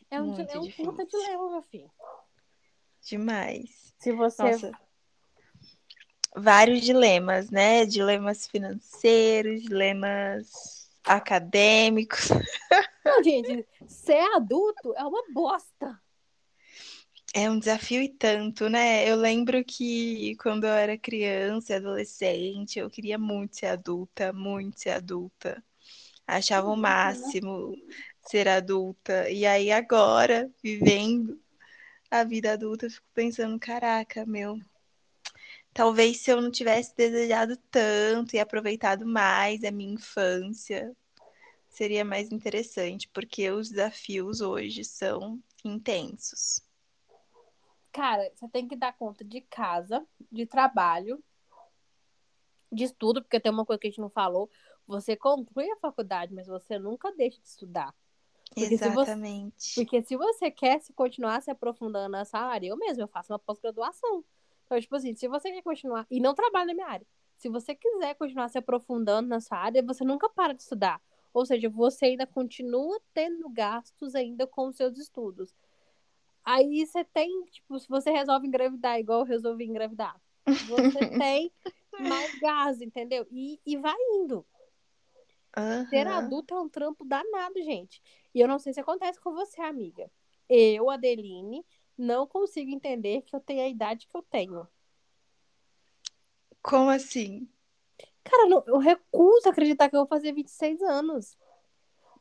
[0.09, 0.91] É um, Muito é um difícil.
[0.91, 1.91] puta dilema, meu filho.
[3.07, 3.93] Demais.
[3.99, 4.43] Se você.
[4.43, 4.71] Nossa.
[6.36, 7.86] Vários dilemas, né?
[7.86, 12.29] Dilemas financeiros, dilemas acadêmicos.
[13.05, 16.01] Não, gente, ser adulto é uma bosta.
[17.36, 19.09] É um desafio e tanto, né?
[19.09, 24.79] Eu lembro que quando eu era criança e adolescente, eu queria muito ser adulta, muito
[24.79, 25.63] ser adulta.
[26.27, 27.75] Achava o máximo
[28.27, 29.29] ser adulta.
[29.31, 31.41] E aí agora, vivendo
[32.11, 34.59] a vida adulta, eu fico pensando, caraca, meu,
[35.73, 40.95] talvez se eu não tivesse desejado tanto e aproveitado mais a minha infância,
[41.67, 46.61] seria mais interessante, porque os desafios hoje são intensos.
[47.94, 51.24] Cara, você tem que dar conta de casa, de trabalho,
[52.72, 54.50] de estudo, porque tem uma coisa que a gente não falou.
[54.88, 57.94] Você conclui a faculdade, mas você nunca deixa de estudar.
[58.50, 59.76] Porque se você- Exatamente.
[59.76, 63.39] Porque se você quer se continuar se aprofundando nessa área, eu mesmo, eu faço uma
[63.39, 64.26] pós-graduação.
[64.66, 67.06] Então, tipo assim, se você quer continuar, e não trabalha na minha área,
[67.38, 71.00] se você quiser continuar se aprofundando nessa área, você nunca para de estudar.
[71.32, 75.54] Ou seja, você ainda continua tendo gastos ainda com os seus estudos.
[76.46, 80.20] Aí você tem, tipo, se você resolve engravidar igual eu resolvi engravidar,
[80.62, 81.52] você tem
[81.98, 83.26] mais gás, entendeu?
[83.32, 84.46] E, e vai indo.
[85.89, 86.08] Ser Aham.
[86.08, 88.02] adulto é um trampo danado, gente.
[88.34, 90.10] E eu não sei se acontece com você, amiga.
[90.50, 91.66] Eu, Adeline,
[91.98, 94.68] não consigo entender que eu tenho a idade que eu tenho.
[96.64, 97.48] Como assim?
[98.24, 101.38] Cara, não- eu recuso acreditar que eu vou fazer 26 anos.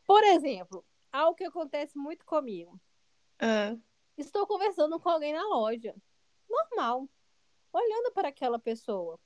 [0.07, 2.81] Por exemplo, algo que acontece muito comigo.
[3.39, 3.77] Ah,
[4.16, 5.94] Estou conversando com alguém na loja.
[6.48, 7.08] Normal.
[7.72, 9.18] olhando para aquela pessoa.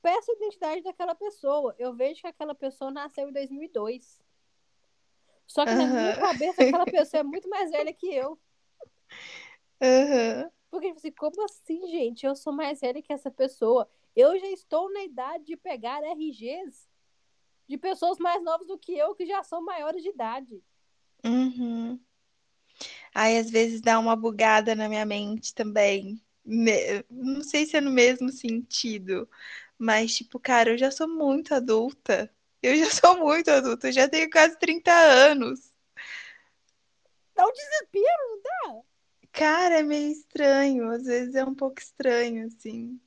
[0.00, 1.74] Peço a identidade daquela pessoa.
[1.78, 4.20] Eu vejo que aquela pessoa nasceu em 2002.
[5.46, 8.38] Só que na minha cabeça, aquela pessoa é muito mais velha que eu.
[9.80, 10.50] Aham.
[10.70, 12.24] Porque, assim, como assim, gente?
[12.24, 13.88] Eu sou mais velha que essa pessoa.
[14.16, 16.88] Eu já estou na idade de pegar RGs
[17.68, 20.62] de pessoas mais novas do que eu, que já são maiores de idade.
[21.24, 22.00] Uhum.
[23.14, 26.20] Aí às vezes dá uma bugada na minha mente também.
[27.10, 29.28] Não sei se é no mesmo sentido,
[29.78, 32.32] mas tipo, cara, eu já sou muito adulta.
[32.62, 35.72] Eu já sou muito adulta, eu já tenho quase 30 anos.
[37.34, 38.32] Dá um desespero.
[39.32, 43.00] Cara, é meio estranho, às vezes é um pouco estranho, assim.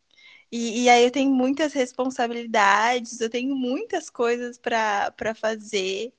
[0.52, 6.14] E, e aí eu tenho muitas responsabilidades, eu tenho muitas coisas para fazer.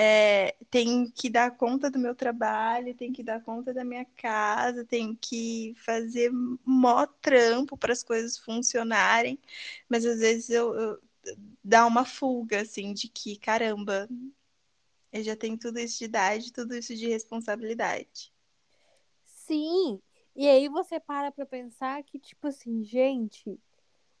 [0.00, 4.84] É, tenho que dar conta do meu trabalho, tenho que dar conta da minha casa,
[4.84, 6.30] tenho que fazer
[6.64, 9.40] mó trampo para as coisas funcionarem,
[9.88, 11.02] mas às vezes eu, eu
[11.64, 14.08] dá uma fuga assim de que, caramba,
[15.12, 18.32] eu já tenho tudo isso de idade, tudo isso de responsabilidade.
[19.24, 20.00] Sim.
[20.34, 23.58] E aí você para pra pensar que, tipo assim, gente,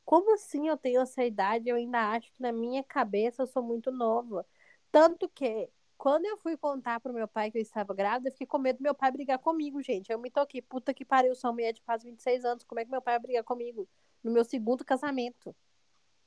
[0.04, 1.68] como assim eu tenho essa idade?
[1.68, 4.46] Eu ainda acho que na minha cabeça eu sou muito nova.
[4.90, 8.46] Tanto que, quando eu fui contar pro meu pai que eu estava grávida, eu fiquei
[8.46, 10.10] com medo do meu pai brigar comigo, gente.
[10.10, 12.64] Eu me toquei, puta que pariu, sou mulher de quase 26 anos.
[12.64, 13.88] Como é que meu pai vai brigar comigo?
[14.22, 15.54] No meu segundo casamento.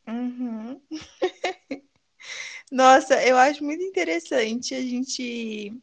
[0.08, 0.82] Uhum.
[2.72, 5.74] Nossa, eu acho muito interessante a gente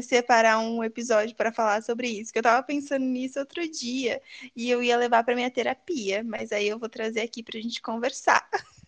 [0.00, 4.22] separar um episódio para falar sobre isso, que eu tava pensando nisso outro dia
[4.56, 7.82] e eu ia levar para minha terapia, mas aí eu vou trazer aqui pra gente
[7.82, 8.48] conversar.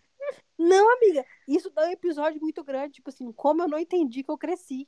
[0.57, 2.93] Não, amiga, isso dá um episódio muito grande.
[2.93, 4.87] Tipo assim, como eu não entendi que eu cresci.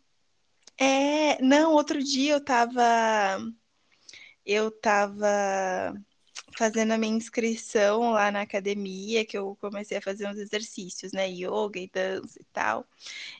[0.77, 2.83] É, não, outro dia eu tava
[4.45, 5.93] eu tava
[6.57, 11.29] fazendo a minha inscrição lá na academia, que eu comecei a fazer uns exercícios, né,
[11.29, 12.85] yoga e dança e tal.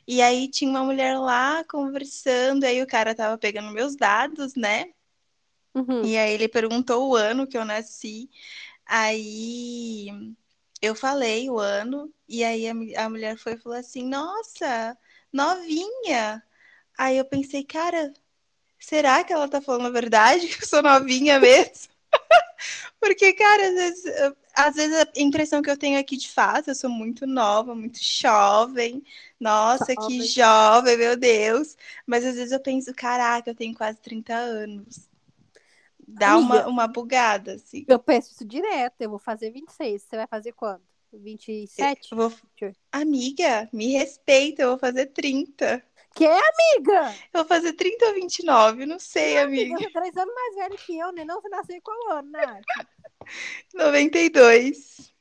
[0.06, 4.92] E aí tinha uma mulher lá conversando, aí o cara tava pegando meus dados, né?
[5.74, 6.04] Uhum.
[6.04, 8.28] E aí ele perguntou o ano que eu nasci.
[8.84, 10.08] Aí
[10.82, 14.96] eu falei o ano, e aí a, a mulher foi e falou assim: Nossa,
[15.32, 16.42] novinha.
[16.98, 18.12] Aí eu pensei, cara,
[18.78, 20.48] será que ela tá falando a verdade?
[20.48, 21.88] Que eu sou novinha mesmo?
[23.00, 24.04] Porque, cara, às vezes,
[24.54, 27.98] às vezes a impressão que eu tenho aqui de fato, eu sou muito nova, muito
[28.02, 29.02] jovem.
[29.38, 30.26] Nossa, que Jovem.
[30.26, 31.76] jovem, meu Deus.
[32.06, 35.07] Mas às vezes eu penso, caraca, eu tenho quase 30 anos.
[36.10, 36.68] Dá uma, Amiga.
[36.70, 37.84] uma bugada, assim.
[37.86, 39.00] Eu penso isso direto.
[39.00, 40.02] Eu vou fazer 26.
[40.02, 40.82] Você vai fazer quanto?
[41.12, 42.12] 27?
[42.12, 42.32] Eu vou...
[42.90, 45.82] Amiga, me respeita, eu vou fazer 30.
[46.14, 47.14] Que é, amiga?
[47.32, 49.78] Eu vou fazer 30 ou 29, não sei, Amiga, amiga.
[49.78, 51.24] você é três anos mais velho que eu, né?
[51.24, 52.64] Não, você nasceu qual ano, Nath?
[53.74, 55.12] 92.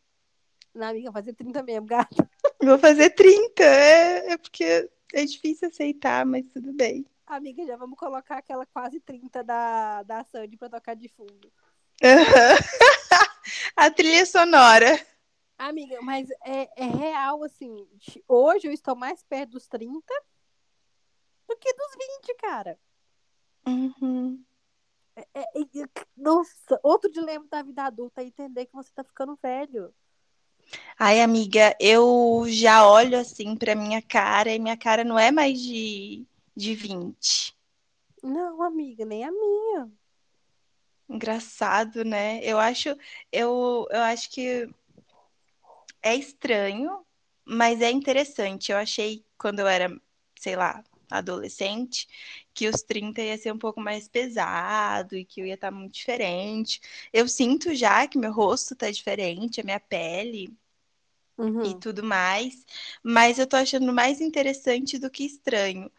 [0.74, 2.30] Não, amiga, vai fazer 30 mesmo, gata.
[2.62, 3.64] Vou fazer 30.
[3.64, 7.06] É, é porque é difícil aceitar, mas tudo bem.
[7.28, 11.52] Amiga, já vamos colocar aquela quase 30 da, da Sandy pra tocar de fundo.
[13.76, 15.06] A trilha sonora.
[15.58, 17.86] Amiga, mas é, é real, assim.
[18.28, 20.14] Hoje eu estou mais perto dos 30
[21.50, 21.92] do que dos
[22.24, 22.80] 20, cara.
[23.68, 24.42] Uhum.
[25.18, 29.94] É- é- nossa, outro dilema da vida adulta é entender que você tá ficando velho.
[30.98, 35.60] Ai, amiga, eu já olho assim pra minha cara e minha cara não é mais
[35.60, 36.26] de,
[36.58, 37.56] de 20.
[38.24, 39.92] Não, amiga, nem a minha.
[41.08, 42.40] Engraçado, né?
[42.44, 42.90] Eu acho,
[43.32, 44.68] eu, eu acho que
[46.02, 47.06] é estranho,
[47.46, 48.72] mas é interessante.
[48.72, 49.90] Eu achei quando eu era,
[50.38, 52.08] sei lá, adolescente,
[52.54, 55.94] que os 30 ia ser um pouco mais pesado e que eu ia estar muito
[55.94, 56.82] diferente.
[57.14, 60.54] Eu sinto já que meu rosto tá diferente, a minha pele
[61.64, 61.80] e Uhum.
[61.80, 62.66] tudo mais,
[63.04, 65.92] mas eu tô achando mais interessante do que estranho,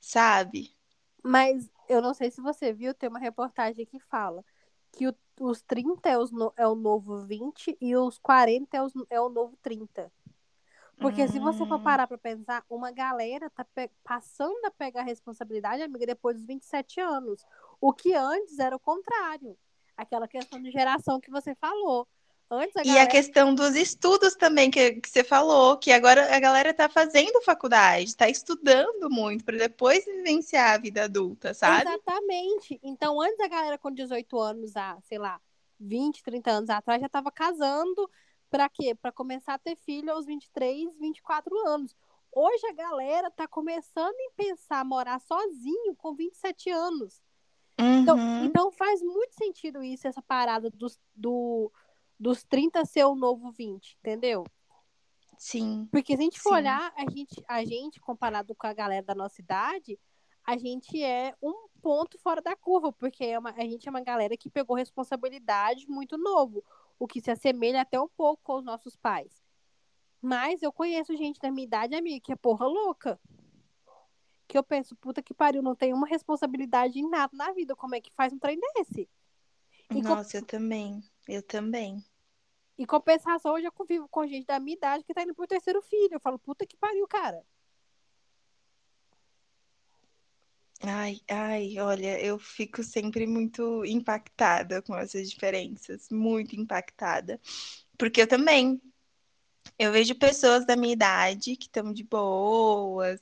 [0.00, 0.74] sabe?
[1.22, 4.44] Mas eu não sei se você viu, tem uma reportagem que fala
[4.92, 8.82] que o- os 30 é, os no- é o novo 20 e os 40 é,
[8.82, 10.10] os- é o novo 30.
[11.00, 11.84] Porque se você for Hum.
[11.84, 13.64] parar pra pensar, uma galera tá
[14.02, 17.44] passando a pegar a responsabilidade, amiga, depois dos 27 anos.
[17.80, 19.56] O que antes era o contrário.
[19.96, 22.08] Aquela questão de geração que você falou.
[22.50, 23.08] Antes a E a galera.
[23.08, 28.16] questão dos estudos também, que, que você falou, que agora a galera tá fazendo faculdade,
[28.16, 31.90] tá estudando muito para depois vivenciar a vida adulta, sabe?
[31.90, 32.78] Exatamente.
[32.82, 35.40] Então, antes a galera com 18 anos, há, sei lá,
[35.78, 38.08] 20, 30 anos atrás, já tava casando
[38.50, 38.94] pra quê?
[38.94, 41.94] Pra começar a ter filho aos 23, 24 anos.
[42.32, 47.20] Hoje a galera tá começando em pensar morar sozinho com 27 anos.
[47.90, 48.44] Então, Uhum.
[48.46, 51.72] então faz muito sentido isso, essa parada dos- do,
[52.18, 54.44] dos 30 ser o novo 20, entendeu?
[55.38, 55.88] Sim.
[55.92, 56.56] Porque se a gente for Sim.
[56.56, 59.98] olhar, a gente, a gente, comparado com a galera da nossa idade,
[60.44, 64.00] a gente é um ponto fora da curva, porque é uma, a gente é uma
[64.00, 66.64] galera que pegou responsabilidade muito novo,
[66.98, 69.44] o que se assemelha até um pouco com os nossos pais.
[70.20, 73.20] Mas eu conheço gente da minha idade, amiga, que é porra louca.
[74.48, 77.76] Que eu penso, puta que pariu, não tem uma responsabilidade em nada na vida.
[77.76, 79.08] Como é que faz um trem desse?
[79.90, 81.02] E Nossa, eu também.
[81.28, 82.04] Eu também.
[82.78, 85.82] Em compensação, hoje eu convivo com gente da minha idade que tá indo pro terceiro
[85.82, 86.10] filho.
[86.12, 87.44] Eu falo, puta que pariu, cara.
[90.80, 97.40] Ai, ai, olha, eu fico sempre muito impactada com essas diferenças, muito impactada.
[97.98, 98.80] Porque eu também,
[99.76, 103.20] eu vejo pessoas da minha idade que estão de boas,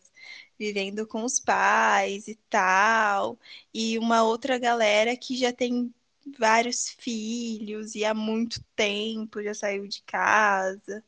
[0.58, 3.38] vivendo com os pais e tal,
[3.72, 5.94] e uma outra galera que já tem
[6.38, 11.04] vários filhos e há muito tempo já saiu de casa.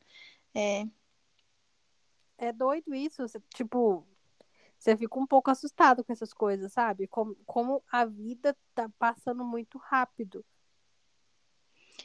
[0.55, 0.87] É,
[2.39, 3.23] É doido isso.
[3.27, 4.07] você- tipo,
[4.79, 7.07] você fica um pouco assustado com essas coisas, sabe?
[7.09, 10.45] Como, como a vida tá passando muito rápido.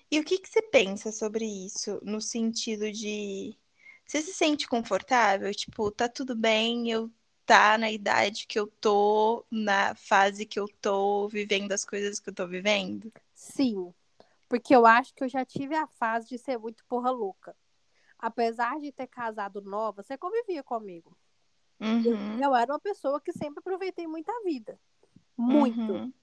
[0.09, 3.57] E o que que você pensa sobre isso, no sentido de
[4.05, 5.53] você se sente confortável?
[5.53, 7.11] Tipo, tá tudo bem, eu
[7.46, 12.30] tá na idade que eu tô, na fase que eu tô, vivendo as coisas que
[12.30, 13.12] eu tô vivendo?
[13.34, 13.94] Sim,
[14.50, 17.56] porque eu acho que eu já tive a fase de ser muito porra louca.
[18.20, 21.18] Apesar de ter casado nova, você convivia comigo.
[22.04, 24.80] Eu, Uhum, eu era uma pessoa que sempre aproveitei muito a vida.
[25.38, 26.04] Muito.
[26.04, 26.14] uhum,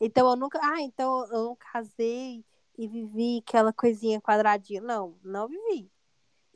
[0.00, 0.60] Então eu nunca.
[0.62, 2.44] Ah, então eu não casei
[2.78, 4.80] e vivi aquela coisinha quadradinha.
[4.82, 5.90] Não, não vivi.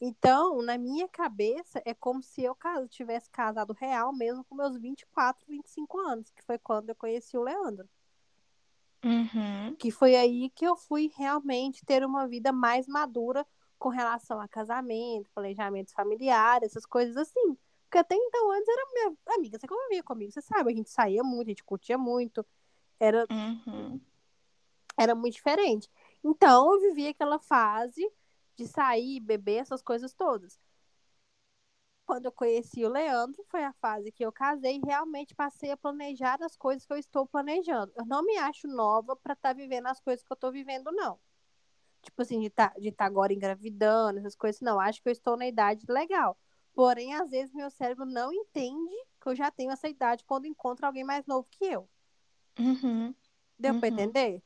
[0.01, 2.57] Então, na minha cabeça, é como se eu
[2.89, 7.43] tivesse casado real mesmo com meus 24, 25 anos, que foi quando eu conheci o
[7.43, 7.89] Leandro.
[9.05, 13.47] uhum, Que foi aí que eu fui realmente ter uma vida mais madura
[13.79, 17.57] com relação a casamento, planejamento familiar, essas coisas assim.
[17.85, 21.23] Porque até então, antes era minha amiga, você convivia comigo, você sabe, a gente saía
[21.23, 22.45] muito, a gente curtia muito,
[23.01, 24.01] era, uhum,
[24.97, 25.91] era muito diferente.
[26.23, 28.11] Então, eu vivi aquela fase
[28.57, 30.59] de sair, beber, essas coisas todas.
[32.07, 35.77] Quando eu conheci o Leandro, foi a fase que eu casei e realmente passei a
[35.77, 37.93] planejar as coisas que eu estou planejando.
[37.97, 41.19] Eu não me acho nova para estar vivendo as coisas que eu estou vivendo, não.
[42.03, 44.81] Tipo assim, de estar de tá agora engravidando, essas coisas, não.
[44.81, 46.39] Acho que eu estou na idade legal.
[46.75, 50.87] Porém, às vezes, meu cérebro não entende que eu já tenho essa idade quando encontro
[50.87, 51.89] alguém mais novo que eu.
[52.59, 53.15] uhum.
[53.59, 53.95] Deu para Uhum.
[53.95, 54.43] entender?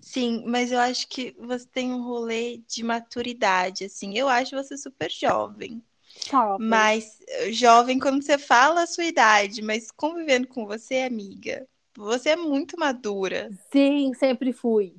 [0.00, 4.16] Sim, mas eu acho que você tem um rolê de maturidade, assim.
[4.16, 5.82] Eu acho você super jovem.
[6.30, 6.66] Jovem.
[6.68, 12.30] Mas eh, jovem, quando você fala a sua idade, mas convivendo com você, amiga, você
[12.30, 13.50] é muito madura.
[13.70, 14.94] Sim, sempre fui.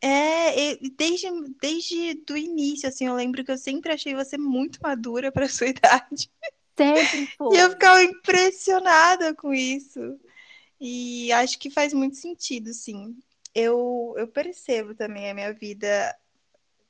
[0.00, 1.26] É, e desde,
[1.60, 5.68] desde do início, assim, eu lembro que eu sempre achei você muito madura para sua
[5.68, 6.30] idade.
[6.76, 7.58] Sempre E foi.
[7.58, 10.00] eu ficava impressionada com isso.
[10.80, 13.16] E acho que faz muito sentido, sim.
[13.58, 16.14] Eu, eu percebo também a minha vida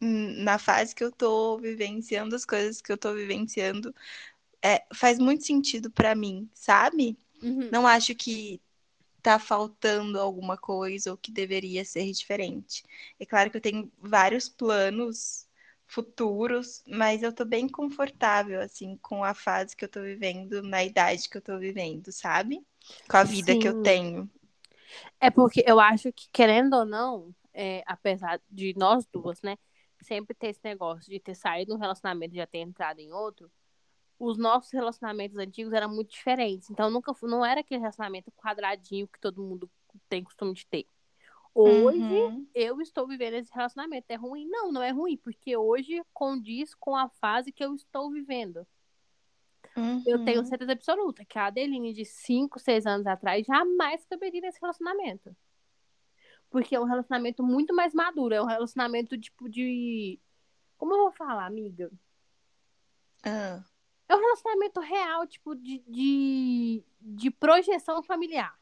[0.00, 3.94] na fase que eu tô vivenciando, as coisas que eu tô vivenciando,
[4.62, 7.16] é, faz muito sentido para mim, sabe?
[7.42, 7.68] Uhum.
[7.70, 8.60] Não acho que
[9.22, 12.84] tá faltando alguma coisa ou que deveria ser diferente.
[13.18, 15.46] É claro que eu tenho vários planos
[15.86, 20.84] futuros, mas eu tô bem confortável, assim, com a fase que eu tô vivendo, na
[20.84, 22.60] idade que eu tô vivendo, sabe?
[23.08, 23.82] Com a vida que eu Sim.
[23.82, 24.30] tenho.
[25.20, 29.57] É porque eu acho que, querendo ou não, é, apesar de nós duas, né,
[30.01, 33.12] sempre ter esse negócio de ter saído de um relacionamento e já ter entrado em
[33.12, 33.51] outro,
[34.18, 36.70] os nossos relacionamentos antigos eram muito diferentes.
[36.70, 39.70] Então nunca não era aquele relacionamento quadradinho que todo mundo
[40.09, 40.87] tem costume de ter.
[41.55, 44.07] Hoje Uhum, eu estou vivendo esse relacionamento.
[44.11, 44.47] É ruim?
[44.47, 48.66] Não, não é ruim, porque hoje condiz com a fase que eu estou vivendo.
[50.04, 54.40] Eu tenho uhum, certeza absoluta que a Adeline de 5, 6 anos atrás jamais caberia
[54.40, 55.36] nesse relacionamento.
[56.50, 58.34] Porque é um relacionamento muito mais maduro.
[58.34, 60.20] É um relacionamento tipo de.
[60.78, 61.90] Como eu vou falar, amiga?
[63.24, 63.64] ah,
[64.08, 68.56] É um relacionamento real, tipo, de, de, de projeção familiar.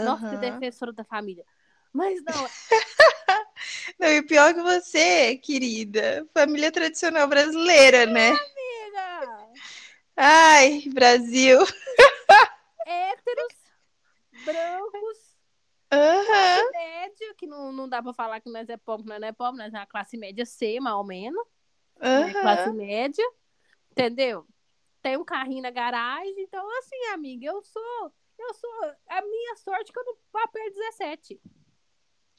[0.00, 0.36] Nossa, que aham.
[0.36, 1.44] defensora da família.
[1.92, 2.50] Mas não,
[3.98, 8.38] Não, e pior que você, querida, família tradicional brasileira, né?
[8.38, 8.53] amiga!
[10.16, 11.58] Ai, Brasil.
[12.86, 13.54] Héteros,
[14.44, 15.36] brancos,
[15.88, 19.32] classe média, que não, não dá pra falar que nós é pobre, nós não é
[19.32, 21.44] pobre, nós é uma classe média C, mais ou menos.
[21.98, 22.32] Né?
[22.32, 23.24] Classe média,
[23.90, 24.46] entendeu?
[25.02, 28.70] Tem um carrinho na garagem, então assim, amiga, eu sou, eu sou,
[29.08, 31.40] a minha sorte é que eu não papel 17.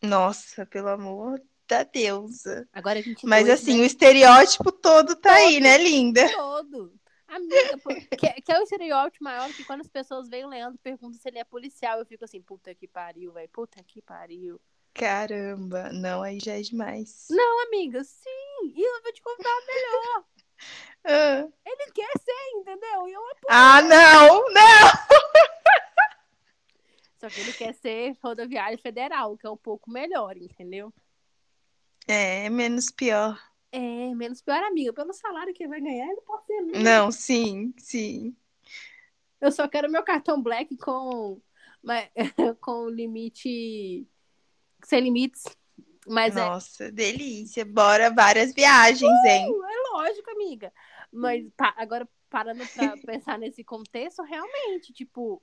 [0.02, 2.68] Nossa, pelo amor da deusa.
[2.72, 3.84] Agora é 22, Mas assim, né?
[3.84, 6.32] o estereótipo todo tá aí, né, linda?
[6.32, 6.94] todo.
[7.28, 10.80] Amiga, pô, que, que é o estereótipo maior que quando as pessoas veem o Leandro
[10.82, 14.60] perguntam se ele é policial, eu fico assim, puta que pariu, velho, puta que pariu.
[14.94, 17.28] Caramba, não, aí já é demais.
[17.30, 18.30] Não, amiga, sim,
[18.64, 20.24] e eu vou te contar melhor.
[21.08, 23.08] Ah, Ele quer ser, entendeu?
[23.08, 23.46] E eu apoio.
[23.50, 24.90] ah, não, não!
[27.20, 30.92] Só que ele quer ser rodoviário federal, que é um pouco melhor, entendeu?
[32.08, 33.40] É, menos pior.
[33.76, 34.94] É, menos pior, amiga.
[34.94, 36.62] Pelo salário que ele vai ganhar, ele pode ser.
[36.62, 36.84] mesmo.
[36.84, 38.36] Não, sim, sim.
[39.42, 41.42] Eu só quero meu cartão black com,
[42.62, 44.08] com limite.
[44.84, 45.44] Sem limites.
[46.08, 47.66] Mas é, Nossa, delícia.
[47.66, 49.46] Bora várias viagens, hein?
[49.70, 50.72] é lógico, amiga.
[51.12, 55.42] Mas pa- agora, parando pra pensar nesse contexto, realmente, tipo,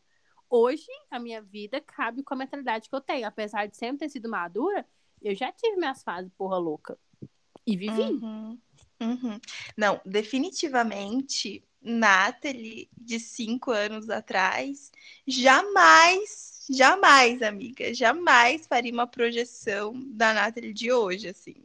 [0.49, 3.27] hoje a minha vida cabe com a mentalidade que eu tenho.
[3.27, 4.87] Apesar de sempre ter sido madura,
[5.21, 6.99] eu já tive minhas fases porra louca.
[7.67, 8.01] E vivi.
[8.01, 8.59] Uhum,
[9.01, 9.41] uhum.
[9.77, 14.91] Não, definitivamente, Nathalie, de cinco anos atrás,
[15.27, 21.57] jamais, jamais, amiga, jamais faria uma projeção da Nathalie de hoje, assim.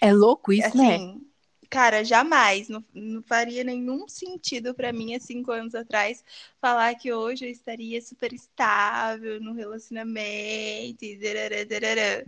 [0.00, 0.94] É louco isso, né?
[0.96, 1.26] Assim,
[1.68, 6.24] cara, jamais, não, não faria nenhum sentido pra mim, há cinco anos atrás,
[6.60, 12.24] falar que hoje eu estaria super estável no relacionamento e darará, darará.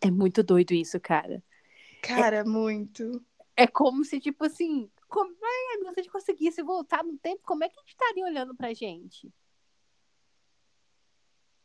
[0.00, 1.42] É muito doido isso, cara.
[2.02, 3.24] Cara, muito.
[3.56, 7.64] É como se, tipo assim, como é, se a gente conseguisse voltar no tempo, como
[7.64, 9.32] é que a gente estaria olhando pra gente?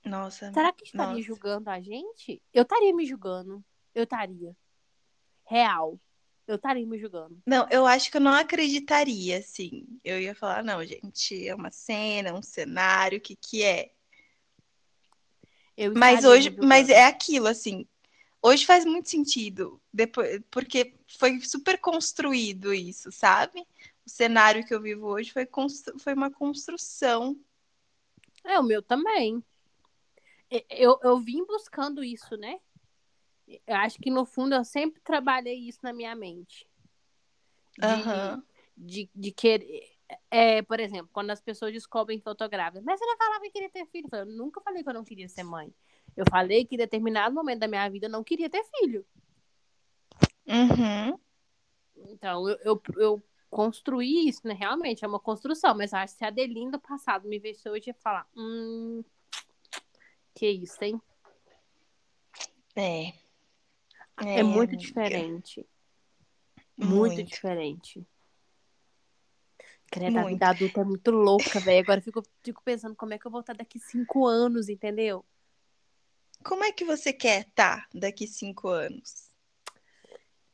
[0.04, 1.22] Nossa, Será que estaria Nossa.
[1.22, 2.42] julgando a gente?
[2.54, 3.64] Eu estaria me julgando.
[3.94, 4.56] Eu estaria.
[5.46, 6.00] Real.
[6.48, 7.42] Eu estaria me julgando.
[7.46, 9.88] Não, eu acho que eu não acreditaria, assim.
[10.04, 13.92] Eu ia falar, não, gente, é uma cena, um cenário, o que que é?
[15.76, 17.88] Eu Mas hoje, mas é aquilo, assim.
[18.46, 23.66] Hoje faz muito sentido, depois, porque foi super construído isso, sabe?
[24.06, 27.36] O cenário que eu vivo hoje foi, constru- foi uma construção.
[28.44, 29.44] É, o meu também.
[30.70, 32.60] Eu, eu vim buscando isso, né?
[33.48, 36.68] Eu acho que no fundo eu sempre trabalhei isso na minha mente.
[37.80, 38.44] De, Aham.
[38.78, 39.90] de, de querer.
[40.30, 43.42] É, por exemplo, quando as pessoas descobrem que eu tô grávida, mas você não falava
[43.42, 44.08] que queria ter filho?
[44.12, 45.74] Eu nunca falei que eu não queria ser mãe.
[46.16, 49.06] Eu falei que em determinado momento da minha vida eu não queria ter filho.
[50.48, 51.20] Uhum.
[52.10, 54.54] Então, eu, eu, eu construí isso, né?
[54.54, 55.76] Realmente, é uma construção.
[55.76, 59.04] Mas acho que se a Adeline do passado me visse hoje, ia falar: hum,
[60.34, 61.02] que isso, hein?
[62.76, 63.14] É.
[64.18, 64.78] É, muito amiga.
[64.78, 65.66] diferente.
[66.78, 67.24] Muito, Muito.
[67.24, 68.06] diferente.
[69.90, 71.80] Credo, a vida adulta é muito louca, velho.
[71.80, 75.24] Agora eu fico, fico pensando como é que eu vou estar daqui cinco anos, entendeu?
[76.46, 79.32] Como é que você quer estar daqui cinco anos?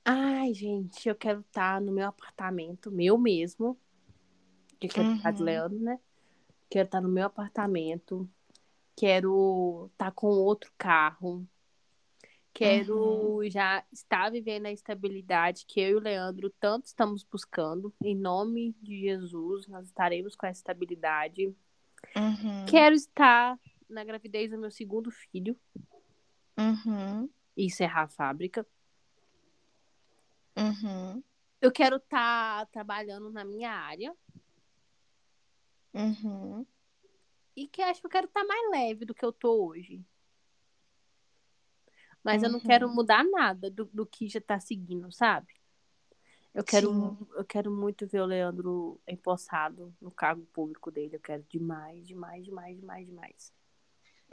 [0.06, 3.78] Ai, gente, eu quero estar no meu apartamento, meu mesmo.
[4.80, 5.46] Que quero estar de Uhum.
[5.46, 6.00] Leandro, né?
[6.70, 8.28] Quero estar no meu apartamento.
[8.96, 11.46] Quero estar com outro carro.
[12.54, 17.94] Quero já estar vivendo a estabilidade que eu e o Leandro tanto estamos buscando.
[18.02, 21.54] Em nome de Jesus, nós estaremos com essa estabilidade.
[22.16, 22.66] Uhum.
[22.66, 23.60] Quero estar
[23.92, 25.60] na gravidez do meu segundo filho
[26.58, 27.30] Uhum.
[27.56, 28.66] e encerrar a fábrica.
[30.58, 31.24] Uhum.
[31.62, 34.16] Eu quero estar trabalhando na minha área.
[35.94, 36.66] Uhum.
[37.56, 40.04] E que acho que eu quero estar mais leve do que eu tô hoje.
[42.24, 42.66] Mas eu não Uhum.
[42.66, 45.54] quero mudar nada do, do que já tá seguindo, sabe?
[46.54, 47.28] Eu quero, Sim.
[47.36, 51.16] eu quero muito ver o Leandro empossado no cargo público dele.
[51.16, 53.54] Eu quero demais, demais, demais, demais, demais.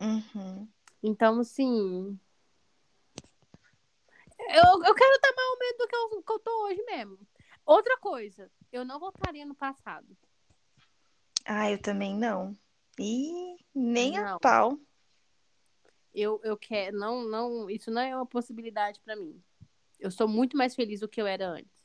[0.00, 0.68] Uhum.
[1.02, 2.18] Então, assim.
[4.50, 7.18] Eu, eu quero estar mais ou menos do que eu, que eu tô hoje mesmo.
[7.66, 10.16] Outra coisa, eu não voltaria no passado.
[11.44, 12.56] Ah, eu também não.
[12.98, 14.36] E nem Não.
[14.36, 14.78] a pau.
[16.14, 16.96] Eu, eu quero.
[16.96, 19.42] Não, não, isso não é uma possibilidade pra mim.
[19.98, 21.77] Eu sou muito mais feliz do que eu era antes.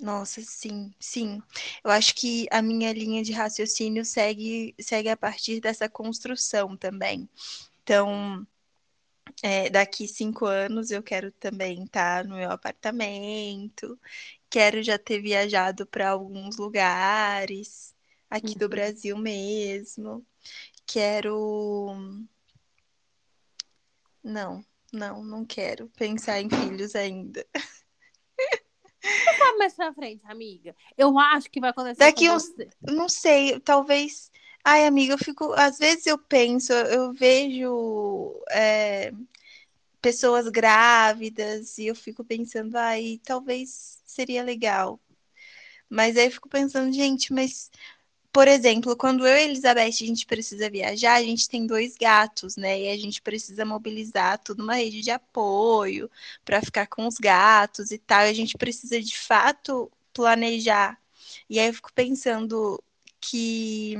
[0.00, 1.42] Nossa, sim, sim.
[1.82, 7.28] Eu acho que a minha linha de raciocínio segue, segue a partir dessa construção também.
[7.82, 8.46] Então,
[9.42, 13.98] é, daqui cinco anos eu quero também estar no meu apartamento,
[14.50, 17.94] quero já ter viajado para alguns lugares,
[18.30, 18.68] aqui do Uhum.
[18.70, 20.24] Brasil mesmo.
[20.86, 21.94] Quero.
[24.22, 27.44] Não, não, não quero pensar em filhos ainda.
[29.38, 30.74] Sabe mais pra frente, amiga?
[30.96, 32.54] Eu acho que vai acontecer Daqui uns-.
[32.82, 34.30] Não sei, talvez.
[34.64, 35.52] Ai, amiga, eu fico.
[35.52, 39.12] Às vezes eu penso, eu vejo é,
[40.00, 45.00] pessoas grávidas e eu fico pensando, ai, talvez seria legal.
[45.88, 47.70] Mas aí eu fico pensando, gente, mas
[48.38, 51.96] por exemplo, quando eu e a Elizabeth a gente precisa viajar, a gente tem dois
[51.96, 52.82] gatos, né?
[52.82, 56.08] E a gente precisa mobilizar toda uma rede de apoio
[56.44, 58.20] para ficar com os gatos e tal.
[58.20, 60.96] E a gente precisa de fato planejar.
[61.50, 62.80] E aí eu fico pensando
[63.20, 63.96] que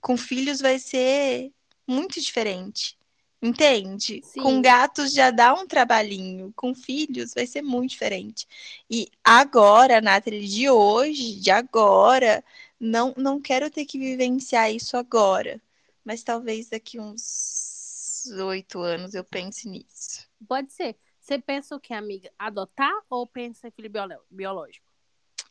[0.00, 1.52] com filhos vai ser
[1.86, 2.98] muito diferente.
[3.40, 4.22] Entende?
[4.24, 4.42] Sim.
[4.42, 8.46] Com gatos já dá um trabalhinho, com filhos vai ser muito diferente.
[8.90, 12.44] E agora, Nathalie, de hoje, de agora,
[12.80, 15.60] não, não quero ter que vivenciar isso agora,
[16.04, 20.28] mas talvez daqui uns oito anos eu pense nisso.
[20.46, 20.98] Pode ser.
[21.20, 22.30] Você pensa o que, amiga?
[22.38, 23.90] Adotar ou pensa em filho
[24.30, 24.86] biológico?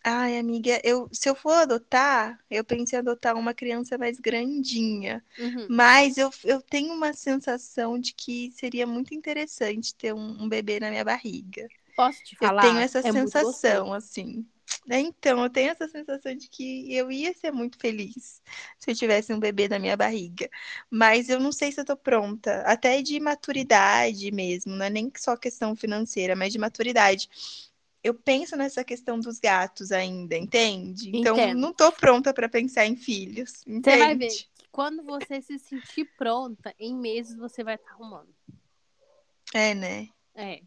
[0.04, 5.24] Ai, amiga, eu, se eu for adotar, eu penso em adotar uma criança mais grandinha.
[5.38, 5.70] Uhum.
[5.70, 10.80] Mas eu, eu tenho uma sensação de que seria muito interessante ter um, um bebê
[10.80, 11.68] na minha barriga.
[11.96, 12.62] Posso te Eu falar?
[12.62, 14.46] tenho essa É sensação, assim.
[14.90, 18.42] É, Então, eu tenho essa sensação de que eu ia ser muito feliz
[18.78, 20.50] se eu tivesse um bebê na minha barriga.
[20.90, 22.62] Mas eu não sei se eu tô pronta.
[22.64, 27.30] Até de maturidade mesmo, não é nem só questão financeira, mas de maturidade.
[28.04, 31.10] Eu penso nessa questão dos gatos ainda, entende?
[31.10, 31.60] Então, Entendo.
[31.60, 34.50] não tô pronta para pensar em filhos, Você vai ver entende?
[34.56, 38.34] que quando você se sentir pronta, em meses você vai estar arrumando.
[39.54, 40.10] É, né?
[40.36, 40.62] É.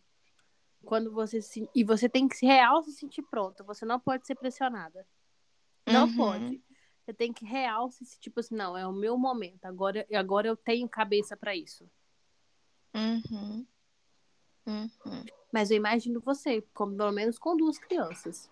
[0.85, 1.69] Quando você se...
[1.75, 3.63] E você tem que se real se sentir pronta.
[3.65, 5.07] Você não pode ser pressionada.
[5.87, 6.17] Não Uhum.
[6.17, 6.63] pode.
[7.05, 9.65] Você tem que real se sentir, tipo assim, não, é o meu momento.
[9.65, 11.89] Agora, agora eu tenho cabeça pra isso.
[12.95, 13.67] Uhum.
[14.67, 15.25] Uhum.
[15.53, 18.49] Mas eu imagino você, como pelo menos com duas crianças.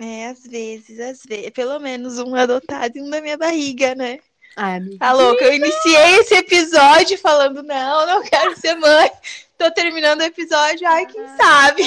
[0.00, 1.50] É, às vezes, às vezes.
[1.50, 4.20] Pelo menos um adotado e um na minha barriga, né?
[4.56, 4.98] Ai, amiga.
[4.98, 5.44] Tá louca?
[5.44, 9.10] Eu iniciei esse episódio falando, não, não quero ser mãe.
[9.56, 11.82] Tô terminando o episódio, ai, quem sabe?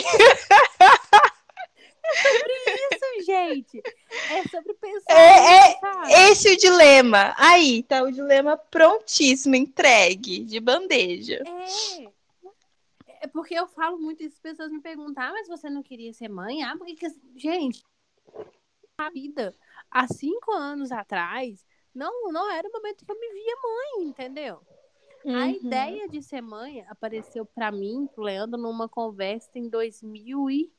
[2.06, 3.82] Isso, gente.
[4.30, 5.14] É sobre pensar.
[5.14, 6.14] É, sabe?
[6.14, 7.34] Esse é o dilema.
[7.38, 11.42] Aí, tá o dilema prontíssimo, entregue, de bandeja.
[11.46, 12.14] É.
[13.24, 16.12] É porque eu falo muito isso, as pessoas me perguntam, ah, mas você não queria
[16.12, 16.62] ser mãe?
[16.62, 17.08] Ah, porque que...
[17.38, 17.82] Gente,
[18.98, 19.56] a vida,
[19.90, 24.62] há cinco anos atrás, não, não era o momento que eu me via mãe, entendeu?
[25.26, 25.50] A Uhum.
[25.52, 30.72] ideia de ser mãe apareceu pra mim, pro Leandro, numa conversa em 2000 e...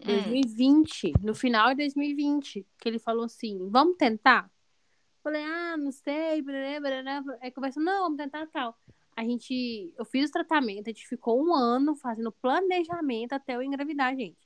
[0.00, 0.22] Hum.
[0.22, 4.50] 2020, no final de 2020, que ele falou assim, vamos tentar?
[5.22, 7.38] Falei, ah, não sei, blá, blá, blá.
[7.40, 8.78] aí conversa, não, vamos tentar tal.
[9.16, 13.62] A gente, eu fiz o tratamento, a gente ficou um ano fazendo planejamento até eu
[13.62, 14.45] engravidar, gente.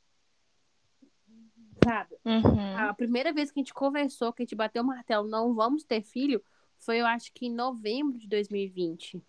[1.83, 2.17] Sabe?
[2.25, 2.77] Uhum.
[2.77, 5.83] A primeira vez que a gente conversou, que a gente bateu o martelo, não vamos
[5.85, 6.43] ter filho,
[6.79, 9.21] foi eu acho que em novembro de 2020.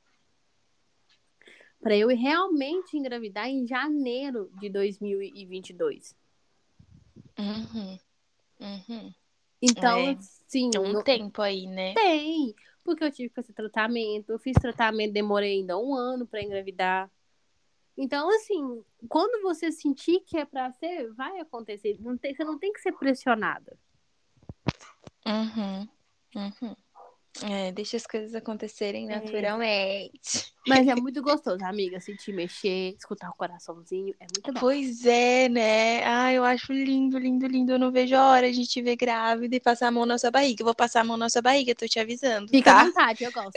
[1.81, 6.15] Pra eu realmente engravidar em janeiro de 2022.
[7.39, 7.99] Uhum.
[8.59, 9.13] Uhum.
[9.61, 10.11] Então, É.
[10.11, 11.93] assim, Tem um não- tempo aí, né?
[11.95, 12.53] tem.
[12.83, 14.31] Porque eu tive que fazer tratamento.
[14.31, 17.09] Eu fiz tratamento, demorei ainda um ano pra engravidar.
[17.97, 21.97] Então, assim, quando você sentir que é pra ser, vai acontecer.
[21.99, 23.77] Não tem, você não tem que ser pressionada.
[25.25, 25.87] Uhum.
[26.35, 26.75] Uhum.
[27.43, 29.19] É, deixa as coisas acontecerem É.
[29.19, 30.51] naturalmente.
[30.67, 31.99] Mas é muito gostoso, amiga.
[31.99, 34.13] Sentir mexer, escutar o coraçãozinho.
[34.19, 34.59] É muito bom.
[34.59, 36.03] Pois é, né?
[36.05, 37.71] Ah, eu acho lindo, lindo, lindo.
[37.71, 40.31] Eu não vejo a hora de te ver grávida e passar a mão na sua
[40.31, 40.61] barriga.
[40.61, 42.85] Eu vou passar a mão na sua barriga, tô te avisando, Fica à tá?
[42.85, 43.53] vontade, eu gosto.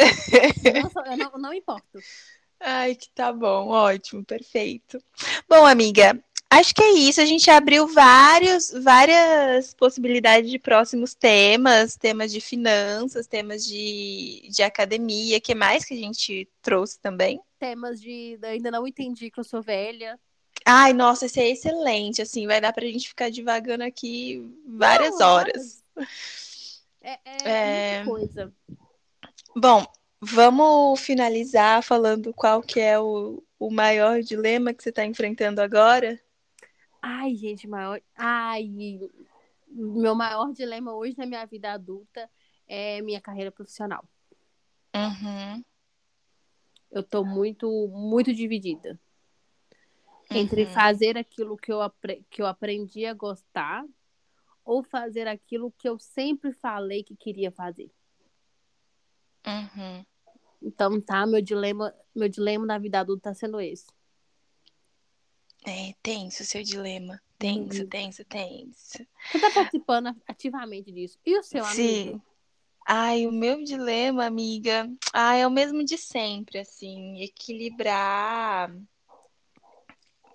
[0.65, 1.99] Eu não, sou- eu não, não importo.
[2.67, 4.99] Ai, que tá bom, ótimo, perfeito.
[5.47, 7.21] Bom, amiga, acho que é isso.
[7.21, 14.63] A gente abriu vários, várias possibilidades de próximos temas, temas de finanças, temas de, de
[14.63, 15.39] academia.
[15.43, 17.39] que mais que a gente trouxe também?
[17.59, 18.39] Temas de.
[18.43, 20.19] Ainda não entendi que eu sou velha.
[20.65, 22.23] Ai, nossa, esse é excelente.
[22.23, 25.85] Assim, vai dar pra gente ficar divagando aqui várias Não, horas.
[27.03, 28.05] É, é, É.
[28.07, 28.51] coisa.
[29.55, 29.87] Bom,
[30.25, 36.21] vamos finalizar falando qual que é o, o maior dilema que você está enfrentando agora?
[37.03, 38.01] Ai, gente, maior.
[38.17, 38.69] Ai,
[39.69, 42.31] meu maior dilema hoje na minha vida adulta
[42.67, 44.05] é minha carreira profissional.
[44.95, 45.63] Uhum,
[46.91, 48.99] Eu tô muito, muito dividida
[50.31, 50.71] entre uhum.
[50.71, 51.79] fazer aquilo que eu,
[52.31, 53.85] que eu aprendi a gostar
[54.65, 57.91] ou fazer aquilo que eu sempre falei que queria fazer.
[59.47, 60.05] Uhum.
[60.65, 63.87] Então, tá, meu dilema, meu dilema na vida adulta tá sendo esse.
[65.67, 67.21] É tenso o seu dilema.
[67.39, 67.89] Tenso, Uhum.
[67.89, 69.07] tenso, tenso.
[69.31, 71.19] Você tá participando ativamente disso.
[71.25, 72.09] E o seu Sim.
[72.11, 72.23] amigo?
[72.87, 78.71] Ai, o meu dilema, amiga, ah, é o mesmo de sempre, assim, equilibrar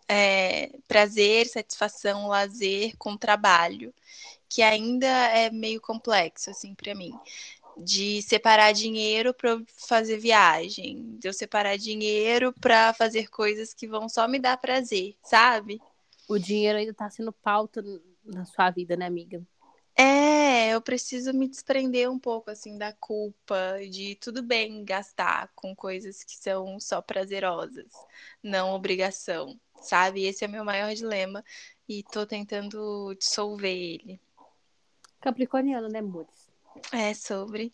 [0.07, 3.93] é, prazer, satisfação, lazer com trabalho,
[4.49, 7.13] que ainda é meio complexo, assim, para mim.
[7.81, 14.09] De separar dinheiro para fazer viagem, de eu separar dinheiro para fazer coisas que vão
[14.09, 15.81] só me dar prazer, sabe?
[16.27, 17.83] O dinheiro ainda tá sendo pauta
[18.23, 19.41] na sua vida, né, amiga?
[20.01, 25.75] É, eu preciso me desprender um pouco assim da culpa de tudo bem gastar com
[25.75, 27.91] coisas que são só prazerosas,
[28.41, 30.23] não obrigação, sabe?
[30.23, 31.43] Esse é meu maior dilema
[31.87, 34.21] e tô tentando dissolver ele.
[35.19, 36.48] Capricorniano, né, amores?
[36.91, 37.73] É sobre.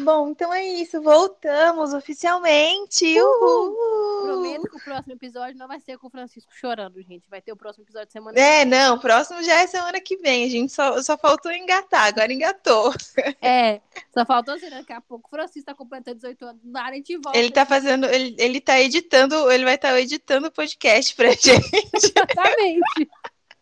[0.00, 1.00] Bom, então é isso.
[1.00, 3.04] Voltamos oficialmente.
[3.18, 3.70] Uhul.
[3.70, 4.22] Uhul.
[4.26, 7.30] Prometo que o próximo episódio não vai ser com o Francisco chorando, gente.
[7.30, 10.44] Vai ter o próximo episódio semana É, não, o próximo já é semana que vem.
[10.44, 12.92] A gente só, só faltou engatar, agora engatou.
[13.40, 13.80] É,
[14.12, 17.16] só faltou assim, daqui a pouco o Francisco tá completando 18 anos, na a gente
[17.16, 17.38] volta.
[17.38, 21.30] Ele tá fazendo, ele, ele tá editando, ele vai estar tá editando o podcast pra
[21.30, 21.70] gente.
[21.94, 23.08] Exatamente.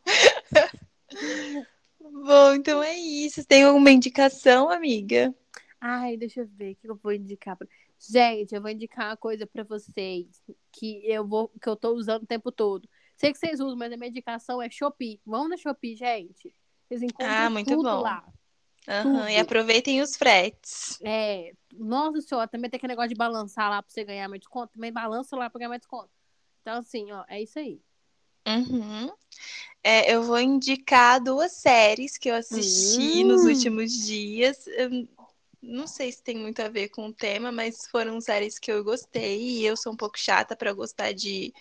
[2.15, 3.45] Bom, então é isso.
[3.45, 5.35] Tem alguma indicação, amiga?
[5.81, 7.57] Ai, deixa eu ver o que eu vou indicar.
[7.57, 7.67] Pra...
[7.99, 10.41] Gente, eu vou indicar uma coisa para vocês
[10.71, 12.89] que eu vou que eu tô usando o tempo todo.
[13.17, 15.21] Sei que vocês usam, mas a minha indicação é Shopee.
[15.27, 16.55] Vão na Shopee, gente.
[16.87, 18.01] Vocês encontram ah, muito bom.
[18.01, 18.25] lá.
[18.87, 21.01] Uhum, e aproveitem os fretes.
[21.03, 24.75] É, nossa senhora, também tem aquele negócio de balançar lá pra você ganhar mais desconto.
[24.75, 26.11] Também balança lá pra ganhar mais desconto.
[26.63, 27.81] Então, assim, ó, é isso aí.
[28.47, 29.11] Uhum.
[29.83, 33.29] É, eu vou indicar duas séries que eu assisti uhum.
[33.29, 33.49] nos hum.
[33.49, 34.67] últimos dias
[35.65, 38.85] não sei se tem muito a ver com o tema, mas foram séries que eu
[38.85, 41.53] gostei e eu sou um pouco chata para gostar de,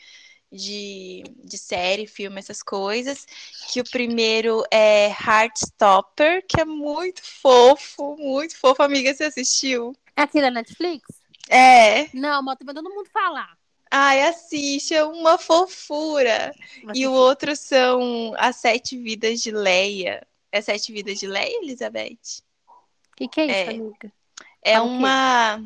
[0.52, 3.26] de, de, série, filme, essas coisas.
[3.72, 8.84] Que o primeiro é Heartstopper, que é muito fofo, muito fofo.
[8.84, 9.96] Amiga, você assistiu?
[10.16, 11.08] É aqui da Netflix?
[11.50, 12.10] É.
[12.14, 13.58] Não, mas vendo todo mundo falar.
[13.96, 16.52] Ai, assiste, é uma fofura.
[16.96, 20.26] e o outro são As Sete Vidas de Leia.
[20.52, 22.42] É Sete Vidas de Leia, Elizabeth?
[22.68, 24.14] O que, que é isso, é, amiga?
[24.64, 25.64] É uma.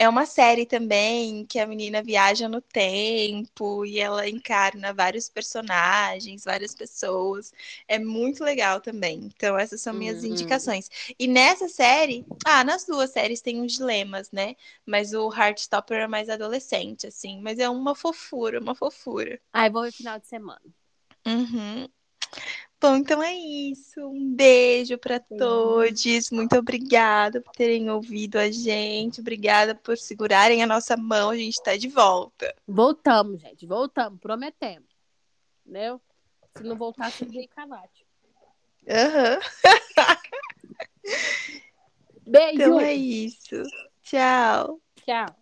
[0.00, 6.42] É uma série também que a menina viaja no tempo e ela encarna vários personagens,
[6.42, 7.52] várias pessoas.
[7.86, 9.18] É muito legal também.
[9.24, 10.30] Então, essas são minhas uhum.
[10.30, 10.88] indicações.
[11.18, 14.56] E nessa série, ah, nas duas séries tem uns dilemas, né?
[14.86, 17.38] Mas o Heartstopper é mais adolescente, assim.
[17.42, 19.38] Mas é uma fofura, uma fofura.
[19.52, 20.62] Ai, vou ver final de semana.
[21.26, 21.86] Uhum.
[22.80, 24.00] Bom, então é isso.
[24.00, 26.30] Um beijo para todos.
[26.30, 29.20] Muito obrigada por terem ouvido a gente.
[29.20, 31.28] Obrigada por segurarem a nossa mão.
[31.28, 32.54] A gente está de volta.
[32.66, 33.66] Voltamos, gente.
[33.66, 34.18] Voltamos.
[34.18, 34.88] Prometemos.
[35.66, 36.00] Entendeu?
[36.56, 38.06] Se não voltar, se vem canate.
[38.88, 39.38] Aham.
[42.26, 42.54] Beijo.
[42.54, 43.62] Então é isso.
[44.02, 44.80] Tchau.
[45.04, 45.39] Tchau.